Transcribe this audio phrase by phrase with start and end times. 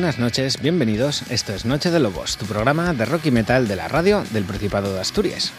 [0.00, 1.24] buenas noches, bienvenidos.
[1.30, 4.44] Esto es Noche de Lobos, tu programa de rock y metal de la radio del
[4.44, 5.52] Principado de Asturias.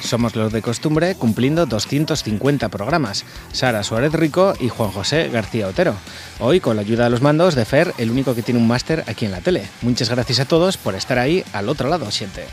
[0.00, 3.26] Somos los de costumbre cumpliendo 250 programas.
[3.52, 5.94] Sara Suárez Rico y Juan José García Otero.
[6.38, 9.04] Hoy con la ayuda de los mandos de Fer, el único que tiene un máster
[9.06, 9.68] aquí en la tele.
[9.82, 12.46] Muchas gracias a todos por estar ahí al otro lado, siente.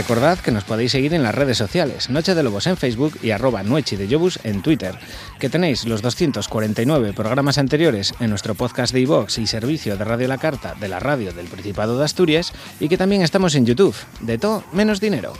[0.00, 3.32] Recordad que nos podéis seguir en las redes sociales, Noche de Lobos en Facebook y
[3.32, 4.98] arroba Noche de Jobus en Twitter,
[5.38, 10.26] que tenéis los 249 programas anteriores en nuestro podcast de iVox y servicio de Radio
[10.26, 13.94] La Carta de la radio del Principado de Asturias y que también estamos en YouTube,
[14.20, 15.34] de todo menos dinero.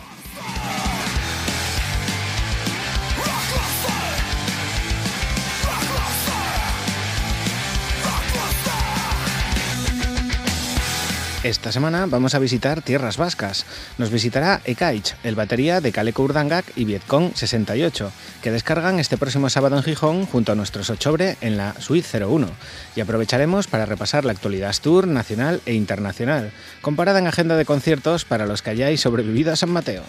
[11.51, 13.65] Esta semana vamos a visitar tierras vascas.
[13.97, 18.09] Nos visitará Ekaich, el batería de Caleco Urdangak y Vietcong 68,
[18.41, 22.47] que descargan este próximo sábado en Gijón junto a nuestros Ochobre en la Suite 01.
[22.95, 28.23] Y aprovecharemos para repasar la actualidad tour nacional e internacional, comparada en agenda de conciertos
[28.23, 30.03] para los que hayáis sobrevivido a San Mateo.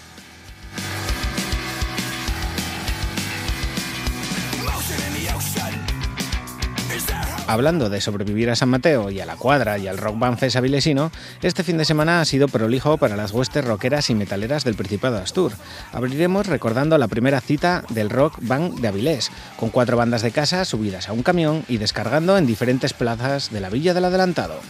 [7.48, 10.60] Hablando de sobrevivir a San Mateo y a la cuadra y al rock band César
[10.60, 11.10] Avilesino,
[11.42, 15.16] este fin de semana ha sido prolijo para las huestes rockeras y metaleras del Principado
[15.16, 15.52] de Astur.
[15.92, 20.64] Abriremos recordando la primera cita del rock band de Avilés, con cuatro bandas de casa
[20.64, 24.60] subidas a un camión y descargando en diferentes plazas de la Villa del Adelantado.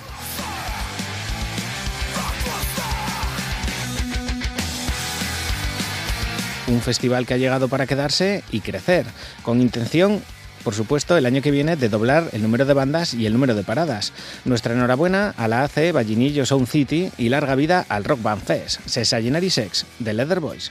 [6.68, 9.04] Un festival que ha llegado para quedarse y crecer,
[9.42, 10.22] con intención
[10.62, 13.54] por supuesto, el año que viene de doblar el número de bandas y el número
[13.54, 14.12] de paradas.
[14.44, 18.80] Nuestra enhorabuena a la AC Vallinillo Sound City y larga vida al Rock Band Fest,
[18.86, 20.70] Sesagenary Sex, de Leather Boys.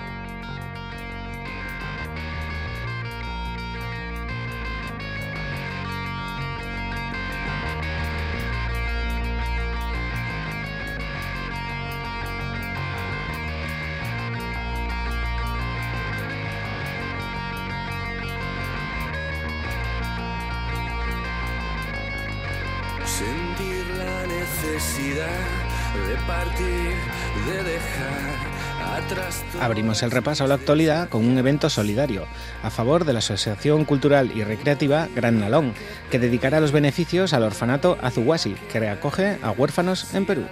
[29.61, 32.25] Abrimos el repaso a la actualidad con un evento solidario
[32.63, 35.75] a favor de la Asociación Cultural y Recreativa Gran Nalón,
[36.09, 40.45] que dedicará los beneficios al orfanato Azuhuasi, que acoge a huérfanos en Perú.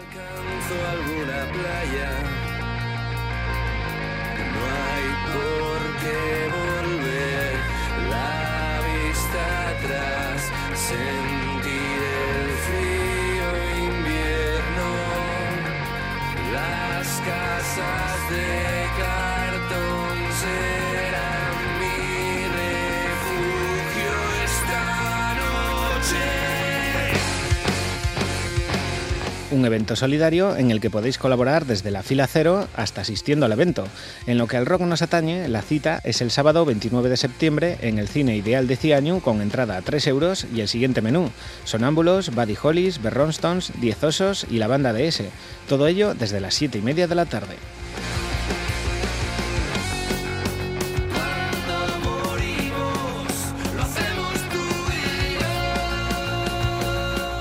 [29.60, 33.52] Un evento solidario en el que podéis colaborar desde la fila cero hasta asistiendo al
[33.52, 33.86] evento.
[34.26, 37.78] En lo que al rock nos atañe, la cita es el sábado 29 de septiembre
[37.82, 41.30] en el Cine Ideal de Ciañu con entrada a 3 euros y el siguiente menú.
[41.66, 45.30] Sonámbulos, Buddy Hollies, Berronstones, Diez Osos y la banda de S.
[45.68, 47.58] Todo ello desde las 7 y media de la tarde.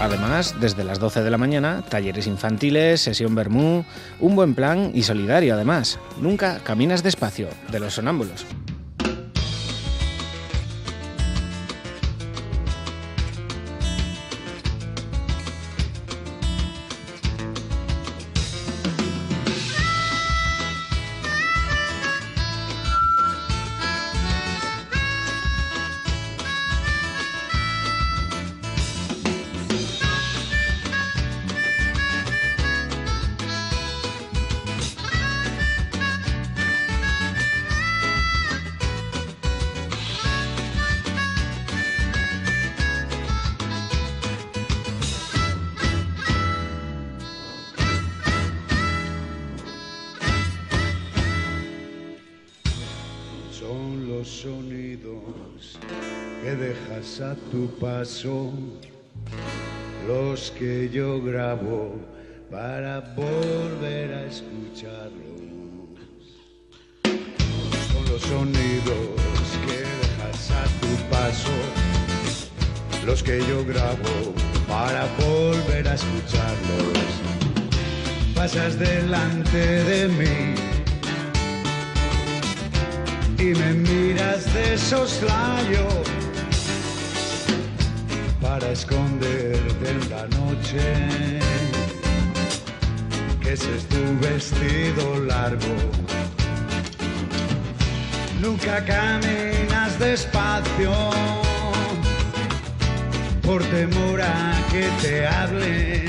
[0.08, 3.84] Además, desde las 12 de la mañana, talleres infantiles, sesión Bermú,
[4.20, 5.98] un buen plan y solidario además.
[6.18, 8.46] Nunca caminas despacio, de los sonámbulos.
[57.80, 58.52] Paso
[60.06, 61.94] los que yo grabo
[62.50, 65.12] para volver a escucharlos.
[67.92, 69.08] Son los sonidos
[69.66, 71.56] que dejas a tu paso,
[73.06, 74.34] los que yo grabo
[74.66, 76.98] para volver a escucharlos.
[78.34, 80.54] Pasas delante de mí
[83.38, 85.86] y me miras de soslayo
[88.58, 91.38] para esconderte en la noche,
[93.40, 95.74] que ese es tu vestido largo.
[98.40, 100.92] Nunca caminas despacio.
[103.42, 106.04] Por temor a que te hable,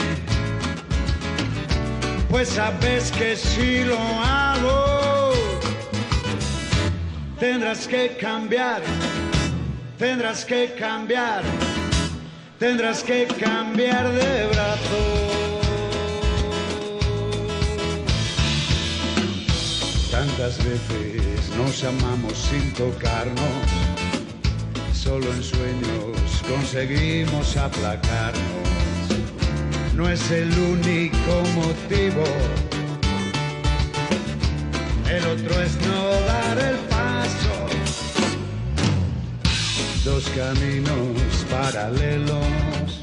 [2.30, 5.34] pues sabes que si lo hago,
[7.40, 8.82] tendrás que cambiar,
[9.98, 11.44] tendrás que cambiar
[12.60, 15.02] tendrás que cambiar de brazo.
[20.12, 23.64] Tantas veces nos amamos sin tocarnos,
[24.94, 28.44] solo en sueños conseguimos aplacarnos.
[29.96, 32.24] No es el único motivo,
[35.10, 37.68] el otro es no dar el paso.
[40.04, 43.02] Dos caminos paralelos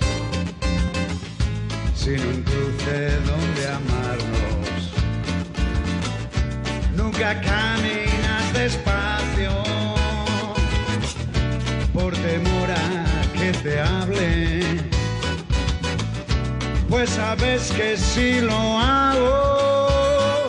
[1.95, 2.99] sin un cruce
[3.31, 4.79] donde amarnos.
[6.95, 9.53] Nunca caminas despacio
[11.93, 14.63] por temor a que te hable.
[16.89, 20.47] Pues sabes que si lo hago,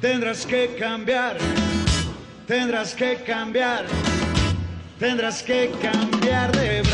[0.00, 1.36] tendrás que cambiar,
[2.46, 3.84] tendrás que cambiar,
[4.98, 6.85] tendrás que cambiar de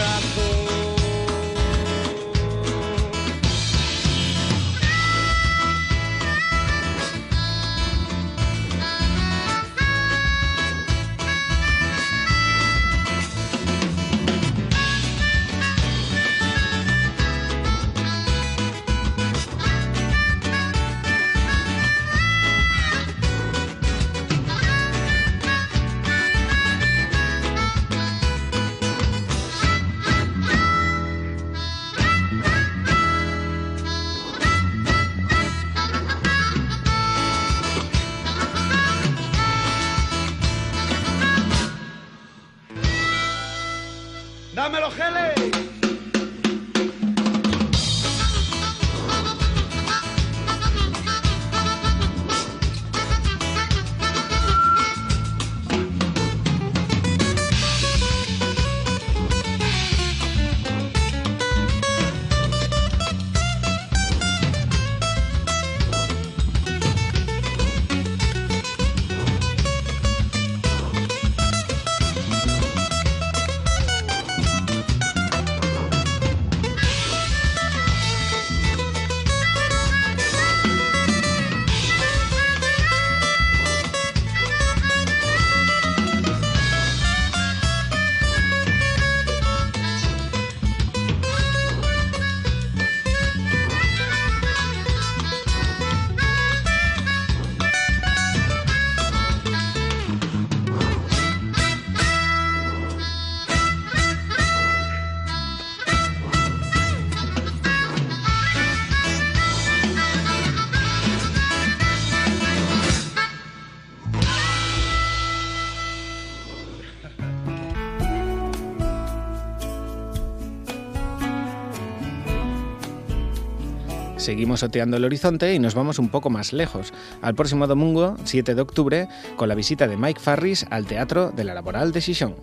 [124.42, 128.56] Seguimos oteando el horizonte y nos vamos un poco más lejos, al próximo domingo, 7
[128.56, 132.34] de octubre, con la visita de Mike Farris al Teatro de la Laboral de Xixón.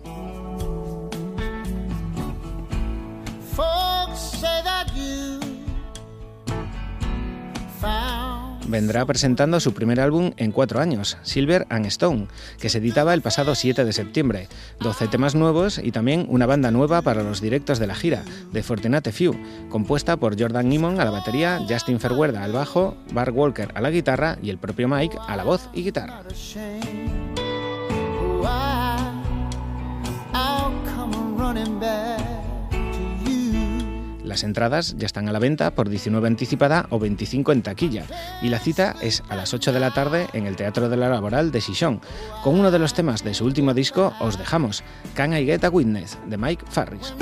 [8.80, 13.20] Vendrá presentando su primer álbum en cuatro años, Silver and Stone, que se editaba el
[13.20, 14.48] pasado 7 de septiembre.
[14.80, 18.62] 12 temas nuevos y también una banda nueva para los directos de la gira, The
[18.62, 19.36] Fortunate Few,
[19.68, 23.90] compuesta por Jordan Nimon a la batería, Justin Ferguerda al bajo, Bart Walker a la
[23.90, 26.22] guitarra y el propio Mike a la voz y guitarra.
[34.30, 38.04] Las entradas ya están a la venta por 19 anticipada o 25 en taquilla
[38.40, 41.08] y la cita es a las 8 de la tarde en el Teatro de la
[41.08, 42.00] Laboral de Xixón.
[42.44, 44.84] Con uno de los temas de su último disco os dejamos,
[45.14, 47.12] Can I Get a Witness, de Mike Farris.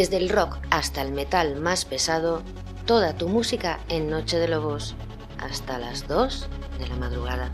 [0.00, 2.42] Desde el rock hasta el metal más pesado,
[2.86, 4.96] toda tu música en Noche de Lobos,
[5.38, 7.50] hasta las 2 de la madrugada.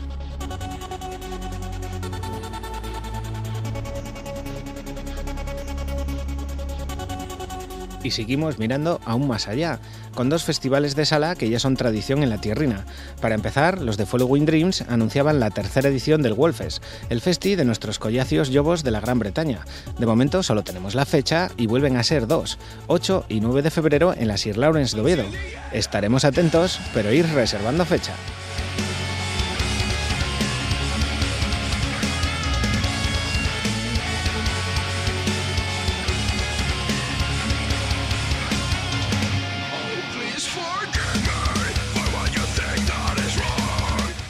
[8.01, 9.81] Y seguimos mirando aún más allá,
[10.17, 12.85] con dos festivales de sala que ya son tradición en la tierrina.
[13.21, 17.65] Para empezar, los de Following Dreams anunciaban la tercera edición del Wolfes, el festi de
[17.65, 19.63] nuestros collacios yobos de la Gran Bretaña.
[19.99, 23.69] De momento solo tenemos la fecha y vuelven a ser dos, 8 y 9 de
[23.69, 25.25] febrero en la Sir Lawrence de Oviedo.
[25.71, 28.13] Estaremos atentos, pero ir reservando fecha.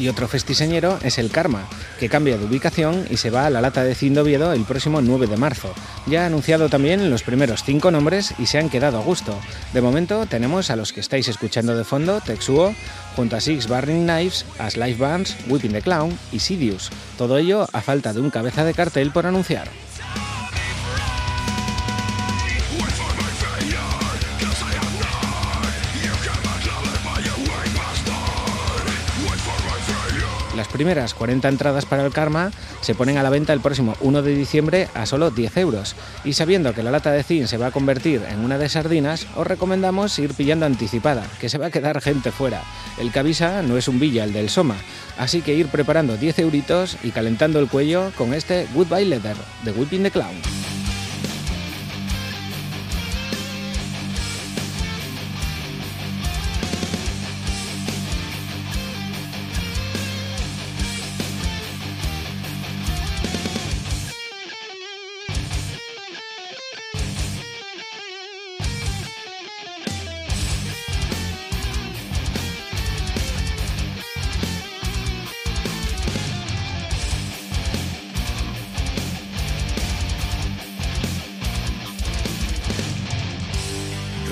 [0.07, 1.67] Y otro festiseñero es el Karma,
[1.99, 5.27] que cambia de ubicación y se va a la lata de Cindoviedo el próximo 9
[5.27, 5.73] de marzo.
[6.05, 9.37] Ya ha anunciado también los primeros cinco nombres y se han quedado a gusto.
[9.73, 12.73] De momento tenemos a los que estáis escuchando de fondo, Texuo,
[13.17, 16.89] junto a Six Barring Knives, As Life Bands, Whipping the Clown y Sidious.
[17.17, 19.67] Todo ello a falta de un cabeza de cartel por anunciar.
[30.77, 34.35] Primeras 40 entradas para el Karma se ponen a la venta el próximo 1 de
[34.35, 35.95] diciembre a solo 10 euros.
[36.23, 39.25] Y sabiendo que la lata de zinc se va a convertir en una de sardinas,
[39.35, 42.61] os recomendamos ir pillando anticipada, que se va a quedar gente fuera.
[42.99, 44.75] El que avisa no es un villa, el del Soma.
[45.17, 49.71] Así que ir preparando 10 euritos y calentando el cuello con este Goodbye Letter de
[49.71, 50.76] Whipping the Clown.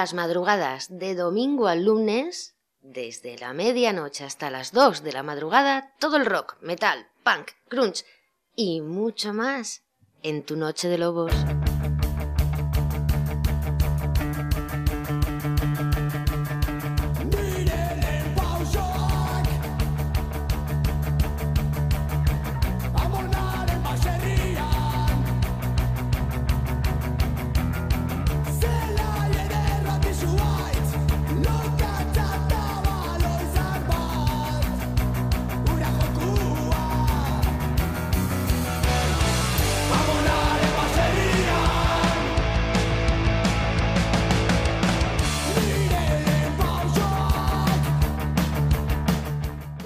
[0.00, 5.92] las madrugadas de domingo al lunes, desde la medianoche hasta las 2 de la madrugada,
[5.98, 8.06] todo el rock, metal, punk, grunge
[8.56, 9.82] y mucho más
[10.22, 11.34] en tu noche de lobos.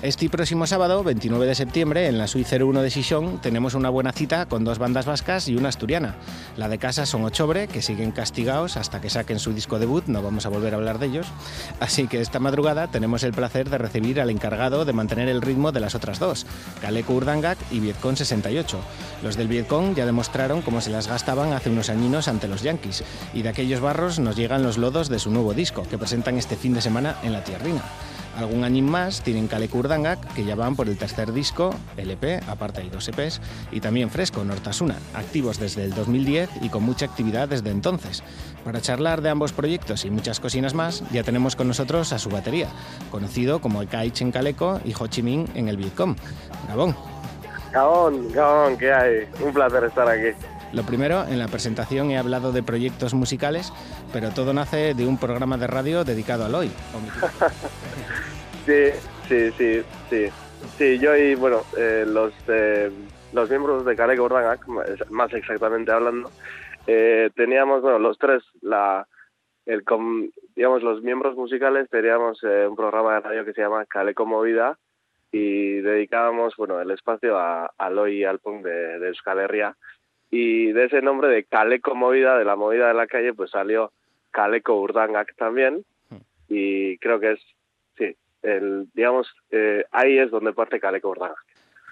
[0.04, 4.12] Este próximo sábado, 29 de septiembre, en la Suite 01 de Xixón, tenemos una buena
[4.12, 6.16] cita con dos bandas vascas y una asturiana.
[6.58, 10.20] La de casa son Ochobre, que siguen castigados hasta que saquen su disco debut, no
[10.20, 11.28] vamos a volver a hablar de ellos.
[11.80, 15.72] Así que esta madrugada tenemos el placer de recibir al encargado de mantener el ritmo
[15.72, 16.44] de las otras dos,
[16.82, 18.78] Kaleco Urdangak y Vietcong 68.
[19.22, 23.04] Los del Vietcong ya demostraron cómo se las gastaban hace unos añinos ante los Yankees,
[23.32, 26.56] y de aquellos barros nos llegan los lodos de su nuevo disco, que presentan este
[26.56, 27.80] fin de semana en la Tierrina.
[28.36, 32.80] Algún año más tienen Kale Kurdangak, que ya van por el tercer disco, LP, aparte
[32.80, 37.48] hay dos EPs, y también Fresco, Nortasuna, activos desde el 2010 y con mucha actividad
[37.48, 38.22] desde entonces.
[38.64, 42.28] Para charlar de ambos proyectos y muchas cocinas más, ya tenemos con nosotros a su
[42.28, 42.68] batería,
[43.10, 46.16] conocido como Ekaich en Caleco y Ho Chi Minh en el Vietcom.
[46.68, 46.96] Gabón.
[47.72, 49.28] Gabón, Gabón, ¿qué hay?
[49.40, 50.36] Un placer estar aquí.
[50.74, 53.72] Lo primero, en la presentación he hablado de proyectos musicales,
[54.12, 56.68] pero todo nace de un programa de radio dedicado al hoy.
[58.66, 58.90] sí,
[59.28, 60.26] sí, sí, sí.
[60.76, 62.90] Sí, yo y, bueno, eh, los, eh,
[63.32, 64.66] los miembros de Caleco Urdangac,
[65.10, 66.30] más exactamente hablando,
[66.88, 69.06] eh, teníamos, bueno, los tres, la,
[69.66, 69.84] el,
[70.56, 74.76] digamos, los miembros musicales teníamos un programa de radio que se llama Caleco Movida
[75.30, 79.76] y dedicábamos, bueno, el espacio a, al hoy y al punk de, de Euskal Herria
[80.36, 83.92] y de ese nombre de Caleco Movida, de la movida de la calle, pues salió
[84.32, 85.84] Caleco Urdangak también
[86.48, 87.40] y creo que es,
[87.96, 91.38] sí, el, digamos, eh, ahí es donde parte Caleco Urdangak.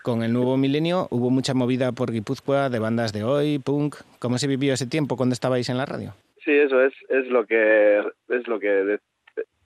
[0.03, 3.95] Con el nuevo milenio hubo mucha movida por Guipúzcoa de bandas de hoy, punk.
[4.19, 6.13] ¿Cómo se vivió ese tiempo cuando estabais en la radio?
[6.45, 8.99] Sí, eso es, es lo que es lo que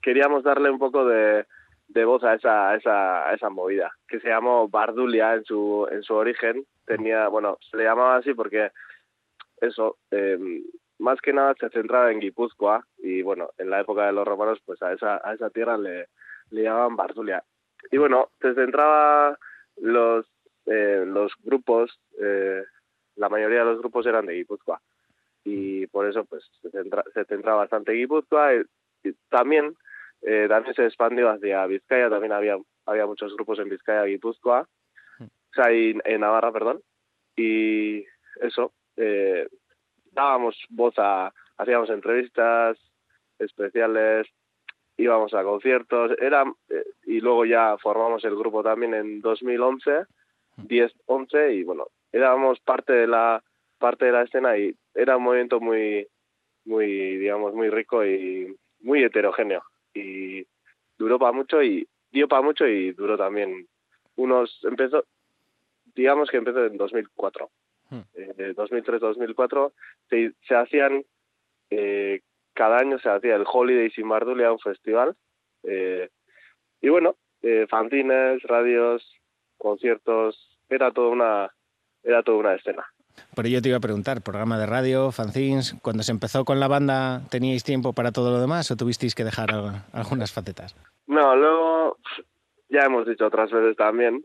[0.03, 1.45] queríamos darle un poco de,
[1.87, 5.87] de voz a esa, a esa, a esa movida, que se llamó Bardulia en su,
[5.91, 6.63] en su origen.
[6.87, 8.71] Tenía, bueno, se le llamaba así porque
[9.61, 10.63] eso, eh,
[10.99, 14.59] más que nada se centraba en Guipúzcoa y bueno, en la época de los romanos
[14.65, 16.07] pues a esa, a esa tierra le,
[16.49, 17.43] le llamaban Bardulia.
[17.91, 19.37] Y bueno, se centraba
[19.77, 20.25] los,
[20.65, 22.63] eh, los grupos, eh,
[23.15, 24.81] la mayoría de los grupos eran de Guipúzcoa.
[25.43, 28.63] Y por eso pues se, centra, se centraba bastante Guipúzcoa y,
[29.29, 29.75] también
[30.23, 34.67] eh, también se expandió hacia Vizcaya, también había, había muchos grupos en Vizcaya y Guipúzcoa,
[35.61, 36.81] sea, en Navarra, perdón,
[37.35, 38.03] y
[38.41, 39.47] eso, eh,
[40.11, 42.77] dábamos voz a, hacíamos entrevistas
[43.39, 44.27] especiales,
[44.97, 50.05] íbamos a conciertos, era, eh, y luego ya formamos el grupo también en 2011,
[50.57, 53.43] 10, 11, y bueno, éramos parte de la
[53.77, 56.07] parte de la escena y era un movimiento muy,
[56.65, 59.63] muy, digamos, muy rico y muy heterogéneo.
[59.93, 60.45] Y
[60.97, 63.67] duró para mucho y dio para mucho y duró también.
[64.15, 65.05] Unos empezó
[65.97, 67.49] digamos que empezó en 2004
[67.89, 67.99] hmm.
[68.13, 69.73] eh, 2003-2004
[70.09, 71.03] se, se hacían
[71.69, 72.21] eh,
[72.53, 75.15] cada año se hacía el Holiday sin Mardulia un festival
[75.63, 76.09] eh,
[76.81, 79.03] y bueno eh, fanzines radios
[79.57, 81.51] conciertos era toda una
[82.03, 82.85] era toda una escena
[83.33, 86.67] por ello te iba a preguntar, programa de radio, fanzines, cuando se empezó con la
[86.67, 89.49] banda, ¿teníais tiempo para todo lo demás o tuvisteis que dejar
[89.91, 90.75] algunas facetas?
[91.07, 91.97] No, luego
[92.69, 94.23] ya hemos dicho otras veces también,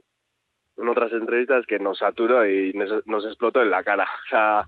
[0.83, 4.05] en otras entrevistas, que nos saturó y nos, explotó en la cara.
[4.27, 4.67] O sea,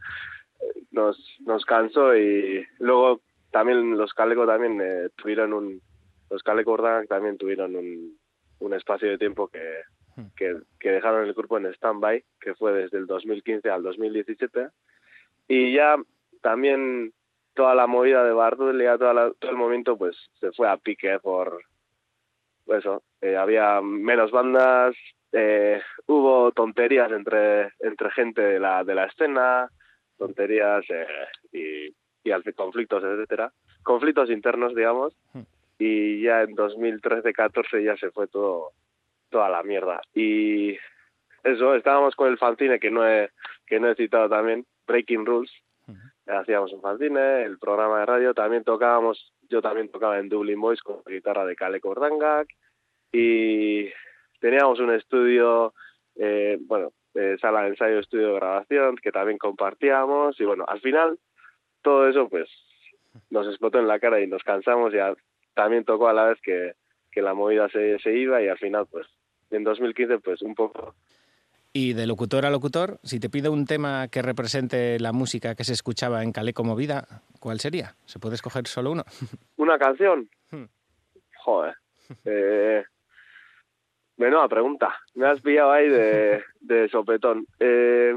[0.92, 5.80] nos, nos cansó y luego también los Caleco también eh, tuvieron un...
[6.30, 6.76] Los Caleco
[7.08, 8.18] también tuvieron un,
[8.60, 9.82] un espacio de tiempo que,
[10.36, 14.68] que, que dejaron el grupo en stand-by, que fue desde el 2015 al 2017.
[15.48, 15.96] Y ya
[16.40, 17.12] también
[17.54, 21.62] toda la movida de Bardulia, toda todo el momento, pues se fue a pique por
[22.64, 23.02] pues eso.
[23.20, 24.94] Eh, había menos bandas,
[25.36, 29.68] eh, hubo tonterías entre, entre gente de la, de la escena,
[30.16, 31.06] tonterías eh,
[31.52, 33.52] y, y conflictos, etcétera.
[33.82, 35.16] Conflictos internos, digamos.
[35.76, 38.70] Y ya en 2013-14 ya se fue todo
[39.28, 40.00] toda la mierda.
[40.14, 40.78] Y
[41.42, 43.30] eso, estábamos con el fanzine que no he,
[43.66, 45.50] que no he citado también, Breaking Rules.
[46.26, 50.80] Hacíamos un fanzine, el programa de radio, también tocábamos, yo también tocaba en Dublin Boys
[50.80, 52.48] con guitarra de Kale Kordangak
[53.12, 53.90] y
[54.44, 55.72] teníamos un estudio,
[56.16, 56.92] eh, bueno,
[57.40, 61.18] sala de ensayo, estudio de grabación que también compartíamos y bueno, al final
[61.80, 62.50] todo eso pues
[63.30, 64.98] nos explotó en la cara y nos cansamos y
[65.54, 66.74] también tocó a la vez que,
[67.10, 69.06] que la movida se, se iba y al final pues
[69.50, 70.94] en 2015 pues un poco.
[71.72, 75.64] Y de locutor a locutor, si te pido un tema que represente la música que
[75.64, 77.06] se escuchaba en Calé como vida,
[77.40, 77.94] ¿cuál sería?
[78.04, 79.04] ¿Se puede escoger solo uno?
[79.56, 80.28] ¿Una canción?
[80.50, 80.64] Hmm.
[81.38, 81.76] Joder.
[82.26, 82.84] Eh,
[84.16, 84.94] menuda pregunta.
[85.14, 87.46] Me has pillado ahí de, de sopetón.
[87.60, 88.14] Eh,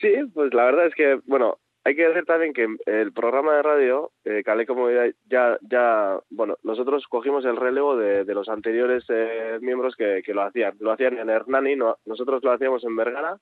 [0.00, 3.62] sí, pues la verdad es que, bueno, hay que decir también que el programa de
[3.62, 9.04] radio, eh, Caleco Movida ya, ya, bueno, nosotros cogimos el relevo de, de los anteriores
[9.10, 10.74] eh, miembros que, que, lo hacían.
[10.80, 13.38] Lo hacían en Hernani, no, nosotros lo hacíamos en Vergara,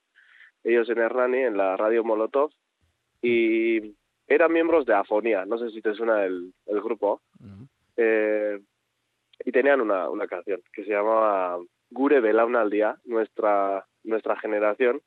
[0.64, 2.50] ellos en Hernani, en la radio Molotov,
[3.22, 3.94] y
[4.26, 7.22] eran miembros de Afonía, no sé si te suena el, el grupo,
[7.96, 8.58] eh,
[9.44, 11.59] y tenían una, una canción que se llamaba
[11.90, 15.00] Gure Belauna al día, nuestra, nuestra generación,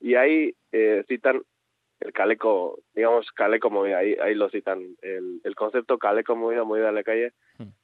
[0.00, 1.42] y ahí eh, citan
[2.00, 6.88] el caleco, digamos, caleco movida, ahí, ahí lo citan, el, el concepto caleco movida, movida
[6.88, 7.32] en la calle,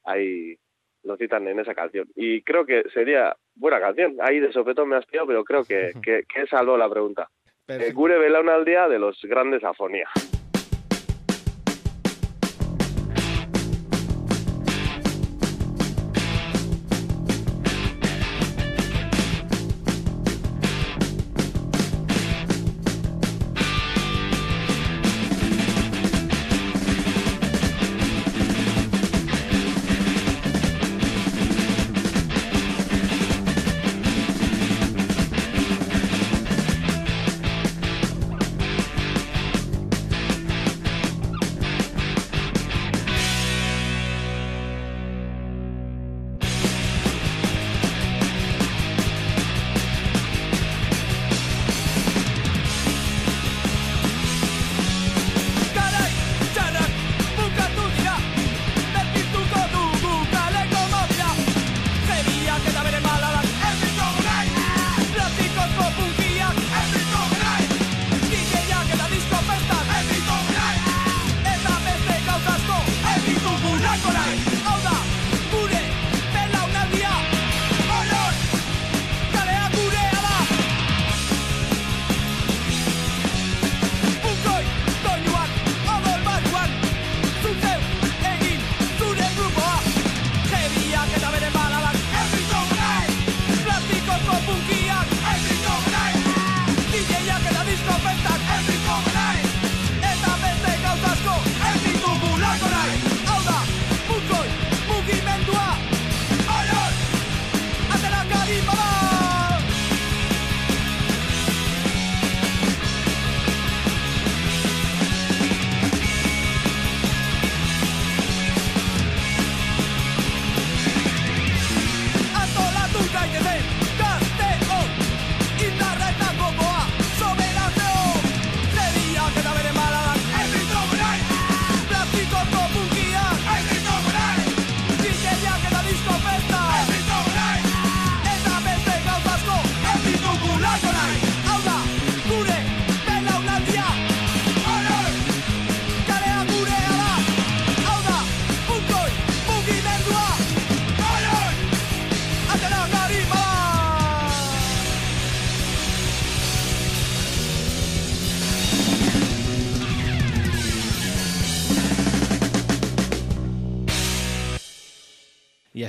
[0.03, 0.57] ahí
[1.03, 2.09] lo citan en esa canción.
[2.15, 5.93] Y creo que sería buena canción, ahí de sopetón me has pillado, pero creo que,
[6.03, 7.29] que, que salvó la pregunta.
[7.67, 10.09] Eh, Gure Belauna al día de los grandes Afonía.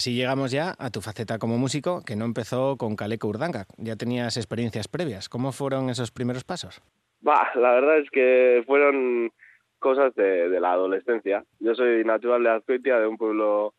[0.01, 3.66] Así llegamos ya a tu faceta como músico, que no empezó con Caleco Urdanga.
[3.76, 5.28] Ya tenías experiencias previas.
[5.28, 6.80] ¿Cómo fueron esos primeros pasos?
[7.20, 9.30] Bah, la verdad es que fueron
[9.78, 11.44] cosas de, de la adolescencia.
[11.59, 13.74] Yo soy natural de Azcoitia, de un pueblo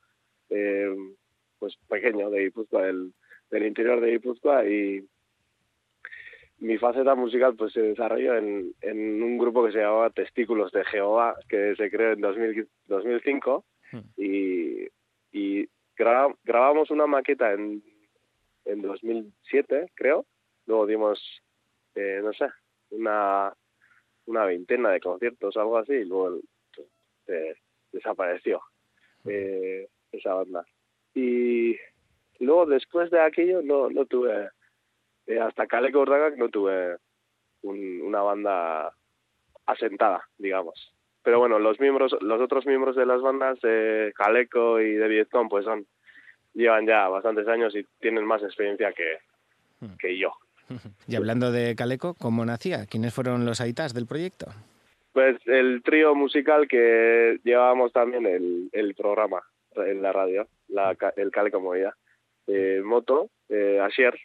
[0.52, 0.96] eh,
[1.58, 3.14] pues pequeño de Guipúzcoa, del,
[3.50, 5.04] del interior de Guipúzcoa, y
[6.60, 10.86] mi faceta musical pues se desarrolló en, en un grupo que se llamaba Testículos de
[10.86, 13.66] Jehová, que se creó en 2000, 2005,
[14.18, 14.88] y,
[15.32, 15.68] y
[16.02, 17.84] gra- grabamos una maqueta en,
[18.66, 20.26] en 2007, creo.
[20.66, 21.42] Luego dimos,
[21.96, 22.46] eh, no sé,
[22.92, 23.54] una,
[24.26, 26.40] una veintena de conciertos, algo así, y luego
[27.28, 27.56] eh,
[27.92, 28.62] desapareció
[29.26, 30.66] eh, esa banda.
[31.14, 31.78] Y
[32.40, 34.50] luego, después de aquello, no, no tuve,
[35.28, 36.98] eh, hasta Caleco Urdaga, no tuve
[37.64, 38.94] un- una banda
[39.66, 40.94] asentada, digamos.
[41.24, 45.50] Pero bueno, los miembros, los otros miembros de las bandas, eh, Caleco y de Vietcong,
[45.50, 45.86] pues son,
[46.54, 49.18] llevan ya bastantes años y tienen más experiencia que,
[50.00, 50.34] que yo.
[51.08, 52.86] Y hablando de Caleco, ¿cómo nacía?
[52.86, 54.48] ¿Quiénes fueron los aitas del proyecto?
[55.12, 59.42] Pues el trío musical que llevábamos también el, el programa
[59.76, 61.96] en la radio, la, el Caleco Movida.
[62.48, 64.18] Eh, Moto, eh, Asier,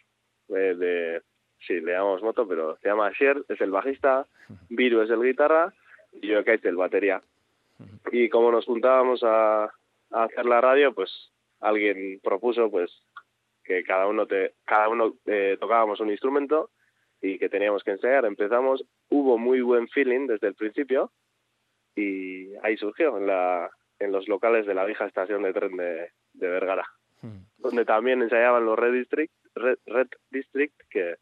[0.49, 1.21] eh, de,
[1.65, 4.25] sí, le llamamos Moto, pero se llama Asier, es el bajista,
[4.69, 5.73] Viru es el guitarra
[6.21, 7.21] y yo Kate el batería.
[8.11, 12.91] Y como nos juntábamos a, a hacer la radio, pues alguien propuso pues
[13.63, 16.71] que cada uno te, cada uno eh, tocábamos un instrumento
[17.21, 18.25] y que teníamos que ensayar.
[18.25, 21.11] Empezamos, hubo muy buen feeling desde el principio
[21.95, 26.11] y ahí surgió en la, en los locales de la vieja estación de tren de,
[26.33, 26.87] de Vergara,
[27.21, 27.45] Hmm.
[27.57, 31.15] donde también ensayaban los Red District, Red, Red District que,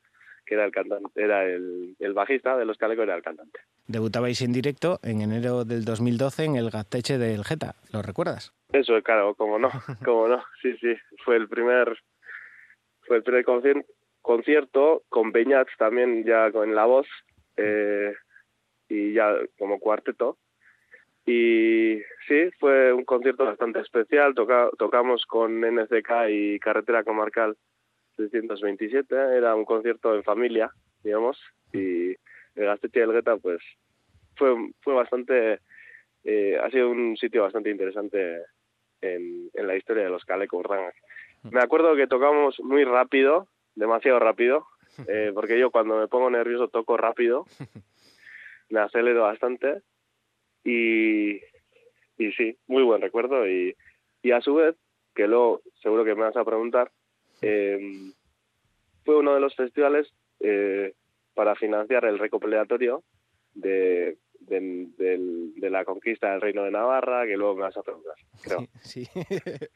[0.45, 3.59] que era el cantante, era el, el bajista de los Caleco era el cantante.
[3.87, 8.51] Debutabais en directo en enero del 2012 en el Gasteche del Geta, ¿lo recuerdas?
[8.73, 9.69] Eso, claro, como no,
[10.03, 11.97] como no, sí, sí, fue el primer,
[13.07, 13.87] fue el primer concierto,
[14.21, 17.07] concierto con Beñats también ya con la voz
[17.57, 18.13] eh,
[18.89, 20.37] y ya como cuarteto.
[21.27, 27.55] Y sí, fue un concierto bastante especial, toca, tocamos con NCK y Carretera Comarcal
[28.17, 30.71] 627, era un concierto en familia,
[31.03, 31.39] digamos,
[31.73, 32.15] y
[32.55, 33.61] el Gasteche del Gueta pues
[34.35, 35.59] fue, fue bastante,
[36.23, 38.41] eh, ha sido un sitio bastante interesante
[39.01, 40.95] en, en la historia de los Caleco Urdangac.
[41.51, 44.65] Me acuerdo que tocamos muy rápido, demasiado rápido,
[45.07, 47.45] eh, porque yo cuando me pongo nervioso toco rápido,
[48.69, 49.81] me acelero bastante
[50.63, 51.35] y,
[52.17, 53.75] y sí, muy buen recuerdo y,
[54.23, 54.75] y a su vez,
[55.13, 56.91] que luego seguro que me vas a preguntar,
[57.41, 58.11] eh,
[59.03, 60.93] fue uno de los festivales eh,
[61.35, 63.03] para financiar el recopilatorio
[63.53, 67.83] de, de, del- de la conquista del Reino de Navarra, que luego me vas a
[67.83, 68.59] preguntar, creo.
[68.81, 69.05] Sí.
[69.05, 69.09] sí.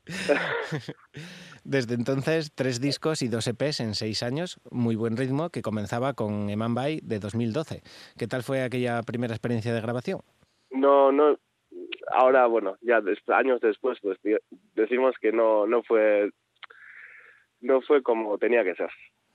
[1.63, 6.13] Desde entonces, tres discos y dos EPs en seis años, muy buen ritmo, que comenzaba
[6.13, 7.81] con Eman Bay de 2012.
[8.17, 10.21] ¿Qué tal fue aquella primera experiencia de grabación?
[10.71, 11.37] No, no.
[12.11, 14.17] Ahora, bueno, ya des- años después, pues
[14.75, 16.31] decimos que no, no fue,
[17.61, 18.89] no fue como tenía que ser,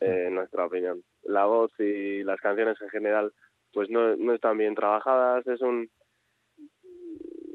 [0.05, 1.03] eh, en nuestra opinión.
[1.23, 3.33] La voz y las canciones en general,
[3.73, 5.47] pues no, no están bien trabajadas.
[5.47, 5.91] Es un,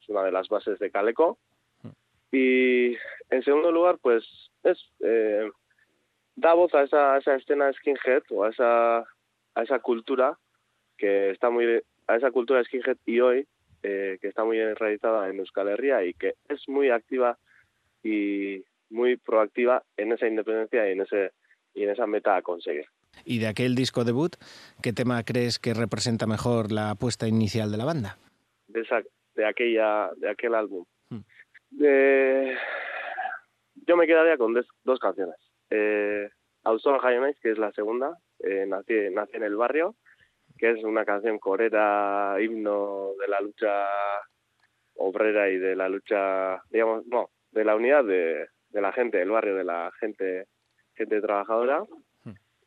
[0.00, 1.38] es una de las bases de Caleco.
[2.32, 2.96] Y
[3.30, 4.24] en segundo lugar, pues
[4.62, 5.48] es eh,
[6.36, 10.38] da voz a esa, a esa escena skinhead o a esa, a esa cultura
[10.96, 13.46] que está muy a esa cultura skinhead y hoy
[13.82, 17.38] eh, que está muy enraizada en Euskal Herria y que es muy activa
[18.02, 21.32] y muy proactiva en esa independencia y en ese
[21.74, 22.86] y en esa meta a conseguir.
[23.24, 24.36] Y de aquel disco debut,
[24.82, 28.18] ¿qué tema crees que representa mejor la apuesta inicial de la banda?
[28.68, 29.00] de esa
[29.36, 31.20] de aquella de aquel álbum Hmm.
[33.86, 35.36] Yo me quedaría con des- dos canciones
[35.70, 36.28] eh,
[36.64, 39.94] Hayanais, que es la segunda eh, nací, nací en el barrio
[40.58, 43.86] que es una canción corera himno de la lucha
[44.94, 49.30] obrera y de la lucha digamos no de la unidad de, de la gente del
[49.30, 50.46] barrio de la gente
[50.94, 51.82] gente trabajadora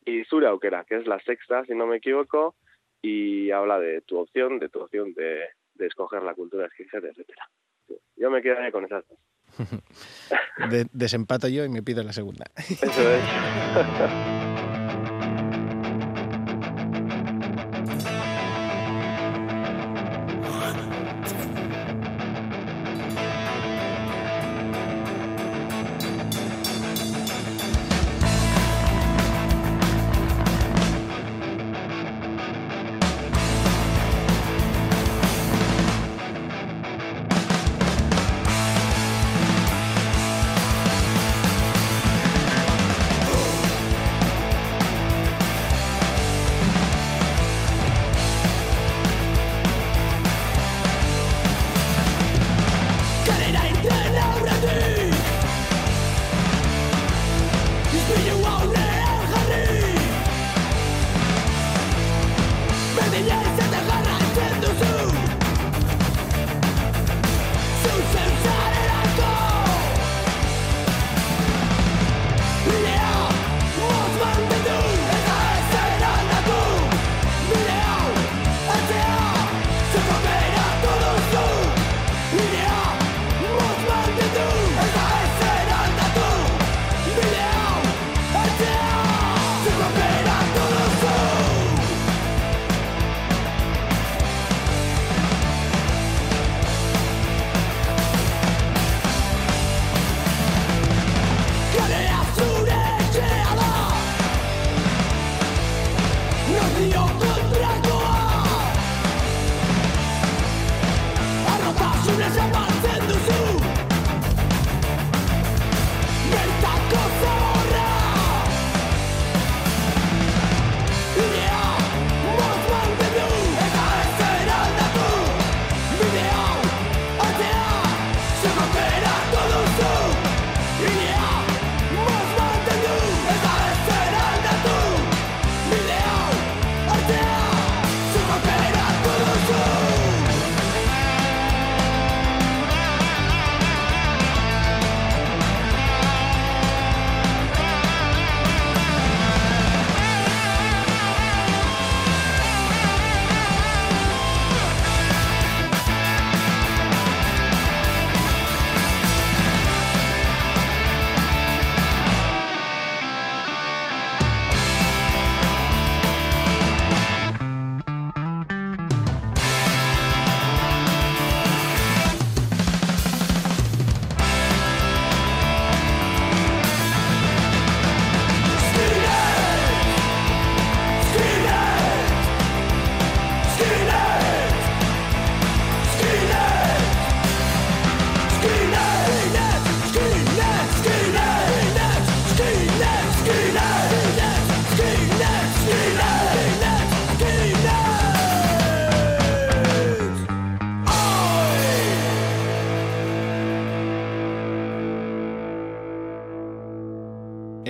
[0.07, 2.55] y Zura Aukera, que es la sexta si no me equivoco
[3.01, 5.41] y habla de tu opción, de tu opción de,
[5.75, 7.47] de escoger la cultura skinhead, etcétera.
[8.15, 9.19] Yo me quedaría con esas dos.
[10.69, 12.45] De- desempato yo y me pido la segunda.
[12.57, 13.23] Eso es.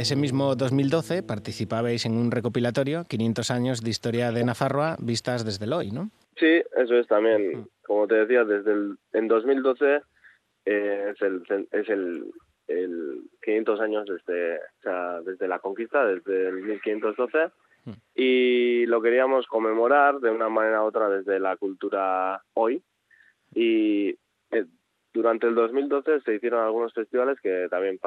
[0.08, 5.66] ese mismo 2012 participabais en un recopilatorio 500 años de historia de Nafarroa vistas desde
[5.66, 6.12] el hoy, ¿no?
[6.38, 10.02] Sí, eso es también, como te decía, desde el, en 2012
[10.64, 11.44] eh, es el,
[11.74, 12.32] es el,
[12.70, 17.52] el 500 años desde, o sea, desde la conquista, desde el 1512,
[17.84, 17.92] mm.
[18.16, 22.82] y lo queríamos conmemorar de una manera u otra desde la cultura hoy.
[23.54, 24.18] Y
[24.52, 24.66] eh,
[25.14, 28.00] durante el 2012 se hicieron algunos festivales que también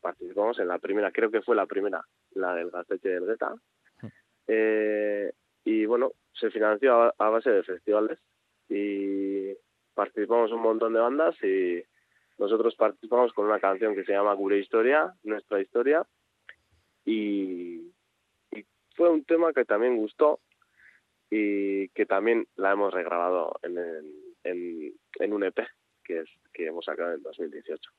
[0.00, 3.54] participamos en la primera, creo que fue la primera, la del Gasteche del Gueta.
[4.02, 4.06] Mm.
[4.48, 5.32] Eh,
[5.64, 8.18] y bueno, se financió a base de festivales
[8.68, 9.52] y
[9.94, 11.82] participamos un montón de bandas y
[12.38, 16.06] nosotros participamos con una canción que se llama Cure Historia, nuestra historia,
[17.04, 17.92] y,
[18.94, 20.40] fue un tema que también gustó
[21.28, 23.76] y que también la hemos regrabado en,
[24.42, 25.58] en, en un EP
[26.02, 27.90] que es que hemos sacado en 2018.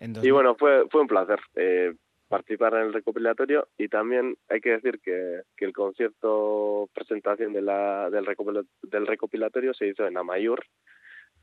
[0.00, 1.94] Y bueno, fue, fue un placer eh,
[2.28, 7.60] participar en el recopilatorio y también hay que decir que, que el concierto presentación de
[7.60, 8.26] la, del,
[8.82, 10.64] del recopilatorio se hizo en Amayur,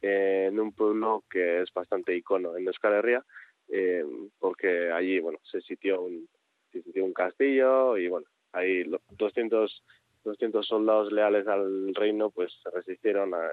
[0.02, 3.24] en un pueblo que es bastante icono en Euskal Herria,
[3.70, 4.06] eh,
[4.40, 6.28] porque allí bueno se sitió un
[6.72, 8.86] se sitió un castillo y bueno ahí
[9.18, 9.84] 200
[10.24, 13.50] 200 soldados leales al reino pues se resistieron a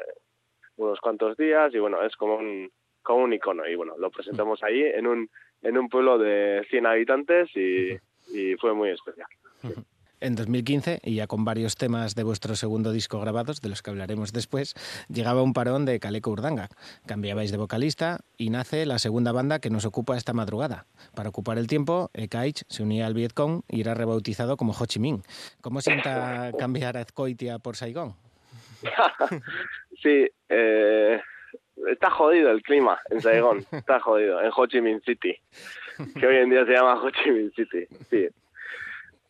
[0.76, 2.70] unos cuantos días y bueno es como un
[3.05, 5.30] como un icono y bueno lo presentamos allí en un
[5.62, 7.92] en un pueblo de 100 habitantes y,
[8.36, 9.28] y fue muy especial.
[10.20, 13.90] En 2015, y ya con varios temas de vuestro segundo disco grabados, de los que
[13.90, 14.74] hablaremos después,
[15.09, 16.68] llegaba un parón de Caleco Urdanga.
[17.07, 20.86] Cambiabais de vocalista y nace la segunda banda que nos ocupa esta madrugada.
[21.14, 24.98] Para ocupar el tiempo, Ekaich se unía al Vietcong y era rebautizado como Ho Chi
[24.98, 25.22] Minh.
[25.61, 28.14] ¿Cómo sienta cambiar a Ezcoitia por Saigón?
[30.02, 31.20] sí, eh,
[31.88, 35.36] está jodido el clima en Saigón, está jodido, en Ho Chi Minh City,
[36.18, 37.86] que hoy en día se llama Ho Chi Minh City.
[38.10, 38.28] Sí,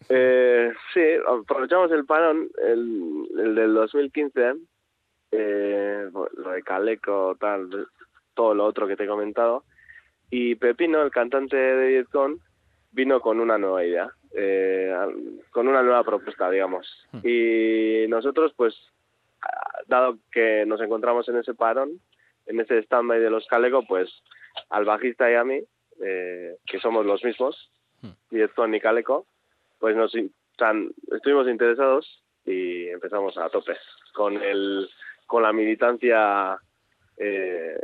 [0.09, 4.55] eh, sí, aprovechamos el parón, el, el del 2015,
[5.32, 7.88] eh, lo de Caleco, tal,
[8.34, 9.64] todo lo otro que te he comentado.
[10.30, 12.40] Y Pepino, el cantante de Vietcon,
[12.92, 14.95] vino con una nueva idea, eh,
[15.51, 17.07] con una nueva propuesta, digamos.
[17.12, 17.20] Hmm.
[17.24, 18.74] Y nosotros, pues,
[19.86, 22.01] dado que nos encontramos en ese parón,
[22.47, 24.11] en ese stand-by de los Caleco, pues,
[24.70, 25.61] al bajista y a mí,
[26.03, 27.70] eh, que somos los mismos,
[28.03, 28.11] hmm.
[28.30, 29.26] Vietcon y Caleco,
[29.78, 33.76] pues nos estuvimos interesados y empezamos a tope
[34.14, 34.88] con el
[35.26, 36.59] con la militancia
[37.16, 37.78] eh,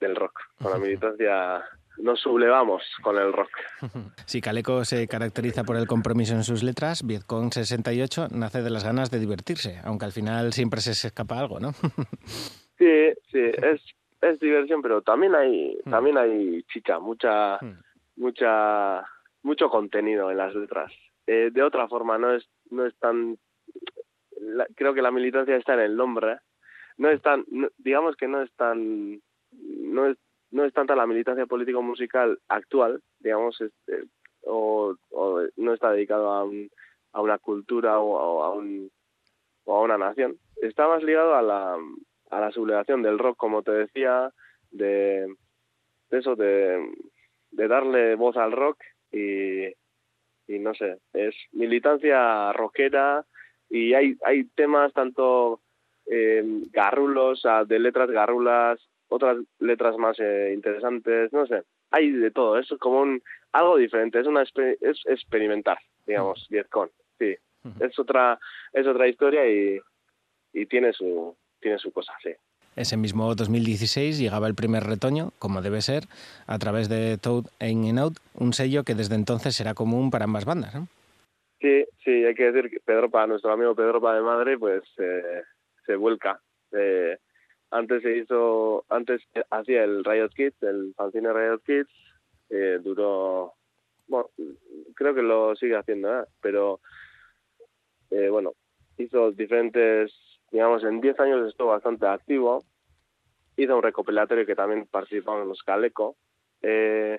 [0.00, 1.64] del rock, con la militancia
[1.98, 3.50] nos sublevamos con el rock.
[4.26, 8.84] Si Caleco se caracteriza por el compromiso en sus letras, Vietcong 68 nace de las
[8.84, 11.72] ganas de divertirse, aunque al final siempre se escapa algo, ¿no?
[12.78, 13.80] Sí, sí, es,
[14.20, 15.90] es diversión, pero también hay, mm.
[15.90, 17.80] también hay chicha, mucha, mm.
[18.16, 19.04] mucha,
[19.42, 20.92] mucho contenido en las letras.
[21.26, 23.38] Eh, de otra forma, no es, no es tan...
[24.74, 26.38] creo que la militancia está en el nombre.
[26.98, 27.44] No es tan,
[27.78, 29.20] digamos que no es tan...
[29.50, 30.18] No es,
[30.50, 34.04] no es tanta la militancia político-musical actual, digamos, este,
[34.42, 36.48] o, o, no está dedicado a,
[37.12, 38.90] a una cultura o, a un,
[39.64, 40.38] o a una nación.
[40.62, 41.78] Está más ligado a la,
[42.30, 44.32] a la sublevación del rock, como te decía,
[44.70, 45.26] de,
[46.10, 46.92] de eso, de,
[47.50, 48.78] de darle voz al rock
[49.12, 49.66] y,
[50.46, 53.24] y no sé, es militancia rockera
[53.68, 55.60] y hay, hay temas tanto
[56.06, 62.58] eh, garrulos, de letras garrulas, otras letras más eh, interesantes, no sé, hay de todo,
[62.58, 63.22] es como un
[63.52, 67.36] algo diferente, es una es experimentar, digamos, Vietcon, sí,
[67.80, 68.38] es otra
[68.72, 69.80] es otra historia y,
[70.52, 71.36] y tiene su
[71.66, 72.30] tiene su cosa, sí.
[72.76, 76.04] Ese mismo 2016 llegaba el primer retoño, como debe ser,
[76.46, 80.44] a través de Toad In Out, un sello que desde entonces será común para ambas
[80.44, 80.86] bandas, ¿no?
[81.60, 84.84] Sí, sí, hay que decir que Pedro para nuestro amigo Pedro para de Madre, pues
[84.98, 85.42] eh,
[85.84, 86.40] se vuelca.
[86.70, 87.18] Eh,
[87.72, 91.90] antes se hizo, antes hacía el Riot Kids, el fanzine Riot Kids,
[92.50, 93.54] eh, duró,
[94.06, 94.30] bueno,
[94.94, 96.24] creo que lo sigue haciendo, ¿eh?
[96.40, 96.78] pero
[98.30, 98.52] bueno,
[98.98, 100.14] hizo diferentes
[100.50, 102.64] digamos, en 10 años estuvo bastante activo.
[103.56, 106.16] Hizo un recopilatorio que también participamos en los Caleco.
[106.62, 107.18] Eh,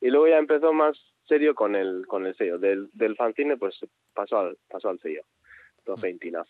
[0.00, 2.58] y luego ya empezó más serio con el con el sello.
[2.58, 3.78] Del, del fanzine, pues
[4.14, 5.22] pasó al, pasó al sello,
[5.84, 6.44] todo mm.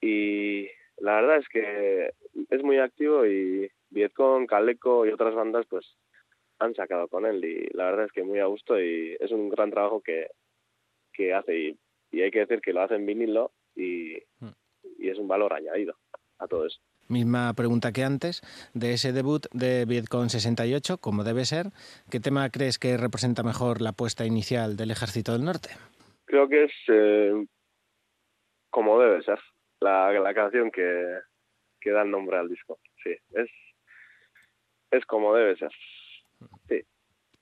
[0.00, 2.12] Y la verdad es que
[2.50, 5.96] es muy activo y Vietcong, Caleco y otras bandas, pues
[6.58, 7.44] han sacado con él.
[7.44, 10.28] Y la verdad es que muy a gusto y es un gran trabajo que,
[11.12, 11.58] que hace.
[11.58, 11.78] Y,
[12.10, 14.18] y hay que decir que lo hace en vinilo y.
[15.04, 15.96] Y es un valor añadido
[16.38, 16.80] a todo eso.
[17.08, 18.40] Misma pregunta que antes,
[18.72, 21.66] de ese debut de Vietcong 68, como debe ser,
[22.10, 25.68] ¿qué tema crees que representa mejor la puesta inicial del Ejército del Norte?
[26.24, 27.46] Creo que es eh,
[28.70, 29.38] como debe ser,
[29.80, 31.18] la, la canción que,
[31.78, 32.78] que da el nombre al disco.
[33.02, 33.50] Sí, es,
[34.90, 35.70] es como debe ser.
[36.66, 36.80] Sí,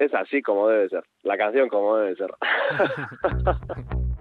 [0.00, 2.34] es así como debe ser, la canción como debe ser.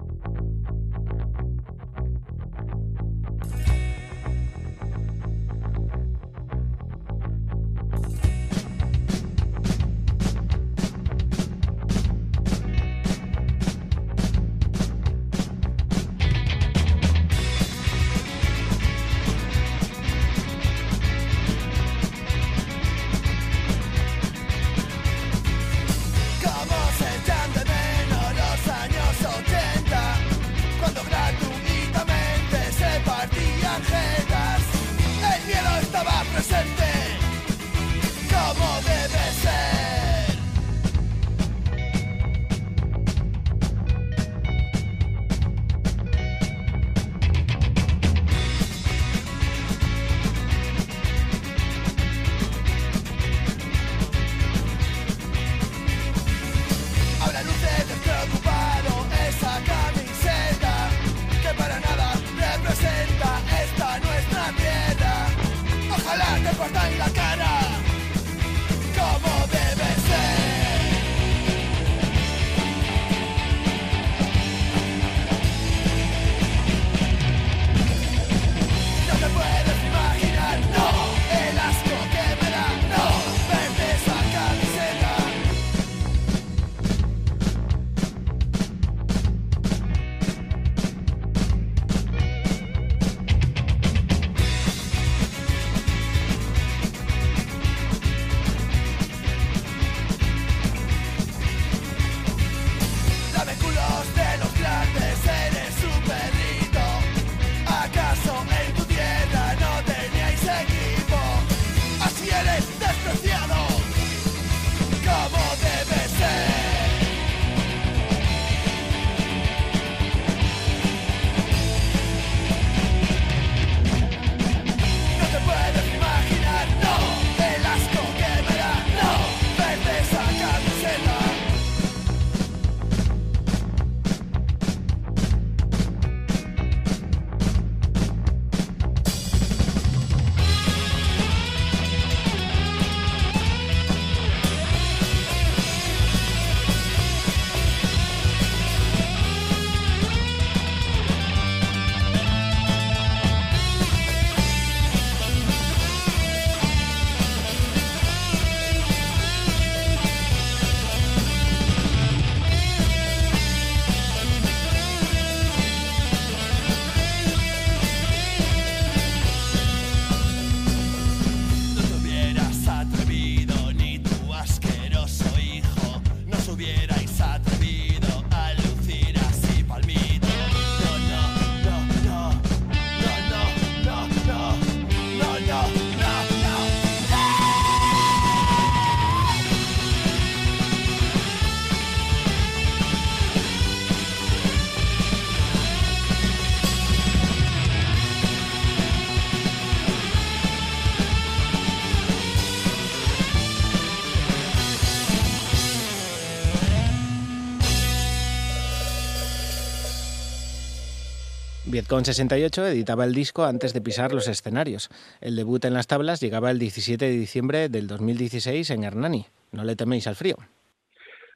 [211.91, 214.87] Vietcong 68 editaba el disco antes de pisar los escenarios.
[215.19, 219.25] El debut en las tablas llegaba el 17 de diciembre del 2016 en Hernani.
[219.51, 220.37] No le teméis al frío.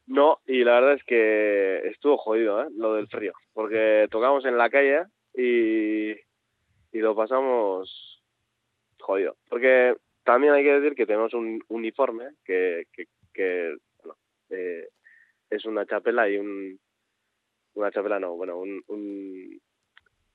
[0.08, 2.68] No, y la verdad es que estuvo jodido, ¿eh?
[2.78, 3.34] Lo del frío.
[3.52, 5.04] Porque tocamos en la calle
[5.34, 8.24] y, y lo pasamos
[8.98, 9.36] jodido.
[9.50, 12.88] Porque también hay que decir que tenemos un uniforme que,
[13.34, 13.76] que,
[14.52, 14.88] eh,
[15.50, 16.80] es una chapela y un...
[17.74, 19.60] Una chapela no, bueno, un,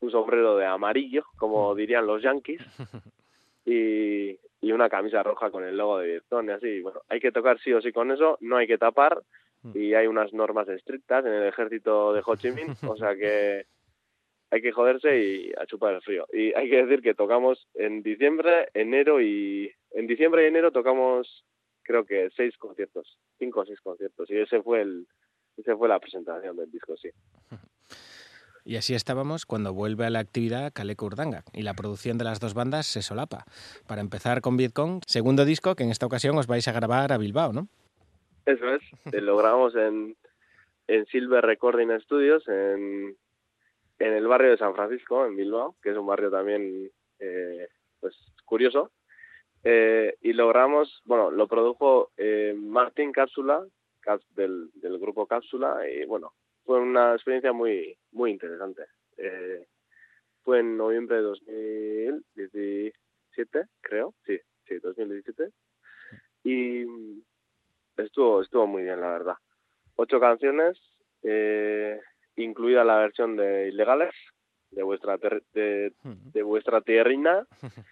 [0.01, 2.63] un sombrero de amarillo, como dirían los yankees,
[3.65, 6.81] y, y una camisa roja con el logo de Vietcong y así.
[6.81, 9.23] Bueno, hay que tocar sí o sí con eso, no hay que tapar
[9.75, 13.67] y hay unas normas estrictas en el ejército de Ho Chi Minh, o sea que
[14.51, 16.27] hay que joderse y a chupar el frío.
[16.33, 19.73] Y hay que decir que tocamos en diciembre, enero y...
[19.93, 21.45] En diciembre y enero tocamos
[21.83, 25.07] creo que seis conciertos, cinco o seis conciertos y ese fue el
[25.57, 27.11] ese fue la presentación del disco, sí.
[28.65, 32.41] Y así estábamos cuando vuelve a la actividad Kaleko Urdanga y la producción de las
[32.41, 33.45] dos bandas se solapa.
[33.87, 37.19] Para empezar con Vietcong, segundo disco que en esta ocasión os vais a grabar a
[37.19, 37.69] Bilbao, ¿no?
[38.47, 38.83] Eso es,
[39.13, 40.17] eh, lo grabamos en,
[41.11, 43.17] Silver Recording Studios, en,
[43.99, 46.91] el barrio de San Francisco, en Bilbao, que es un barrio también
[47.21, 47.69] eh,
[48.01, 48.91] pues curioso.
[49.63, 53.65] Eh, y lo grabamos, bueno, lo produjo eh, Martín Cápsula,
[54.35, 56.33] del, del grupo Cápsula, y bueno,
[56.65, 58.83] fue una experiencia muy, muy interesante.
[59.17, 59.67] Eh,
[60.43, 65.51] fue en noviembre de 2017, creo, sí, sí, 2017.
[66.45, 66.85] Y
[67.97, 69.35] estuvo, estuvo muy bien, la verdad.
[69.97, 70.79] Ocho canciones,
[71.23, 72.01] eh,
[72.37, 74.15] incluida la versión de Ilegales,
[74.71, 77.47] de vuestra, ter- de, de vuestra tierrina.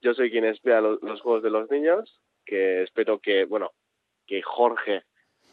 [0.00, 3.70] Yo soy quien espera lo- los juegos de los niños, que espero que, bueno,
[4.26, 5.02] que Jorge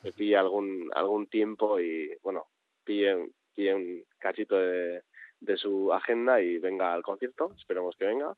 [0.08, 2.45] me pille algún, algún tiempo y, bueno,
[2.86, 5.01] pille, pille un cachito de,
[5.41, 8.34] de su agenda y venga al concierto, esperemos que venga.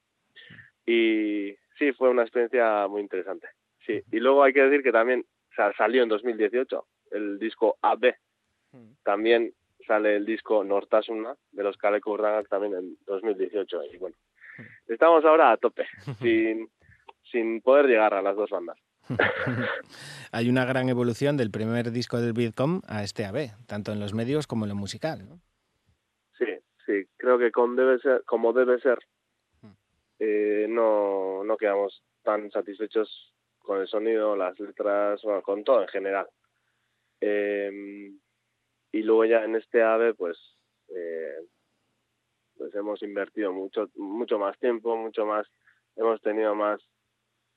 [0.85, 3.49] Y sí, fue una experiencia muy interesante.
[3.85, 7.77] Sí, y luego hay que decir que también o sea, salió en 2018 el disco
[7.81, 8.15] AB.
[9.03, 9.53] También
[9.85, 13.83] sale el disco Nortasuna de los Kaleko Urdanak también en 2018.
[13.93, 14.15] Y bueno,
[14.87, 15.85] estamos ahora a tope,
[16.19, 16.69] sin,
[17.31, 18.77] sin poder llegar a las dos bandas.
[20.31, 24.13] Hay una gran evolución del primer disco del Vietcom a este AB, tanto en los
[24.13, 25.27] medios como en lo musical.
[25.27, 25.39] ¿no?
[26.37, 26.45] Sí,
[26.85, 28.99] sí, creo que con debe ser, como debe ser,
[30.19, 35.87] eh, no, no quedamos tan satisfechos con el sonido, las letras, bueno, con todo en
[35.87, 36.27] general.
[37.21, 38.11] Eh,
[38.91, 40.37] y luego ya en este AVE, pues,
[40.89, 41.45] eh,
[42.57, 45.47] pues hemos invertido mucho, mucho más tiempo, mucho más,
[45.95, 46.81] hemos tenido más,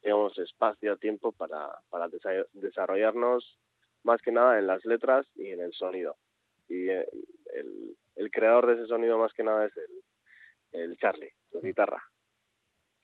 [0.02, 3.58] digamos, espacio, tiempo para, para desa- desarrollarnos
[4.04, 6.16] más que nada en las letras y en el sonido.
[6.68, 7.06] Y eh,
[7.54, 12.02] el, el creador de ese sonido más que nada es el, el Charlie, la guitarra.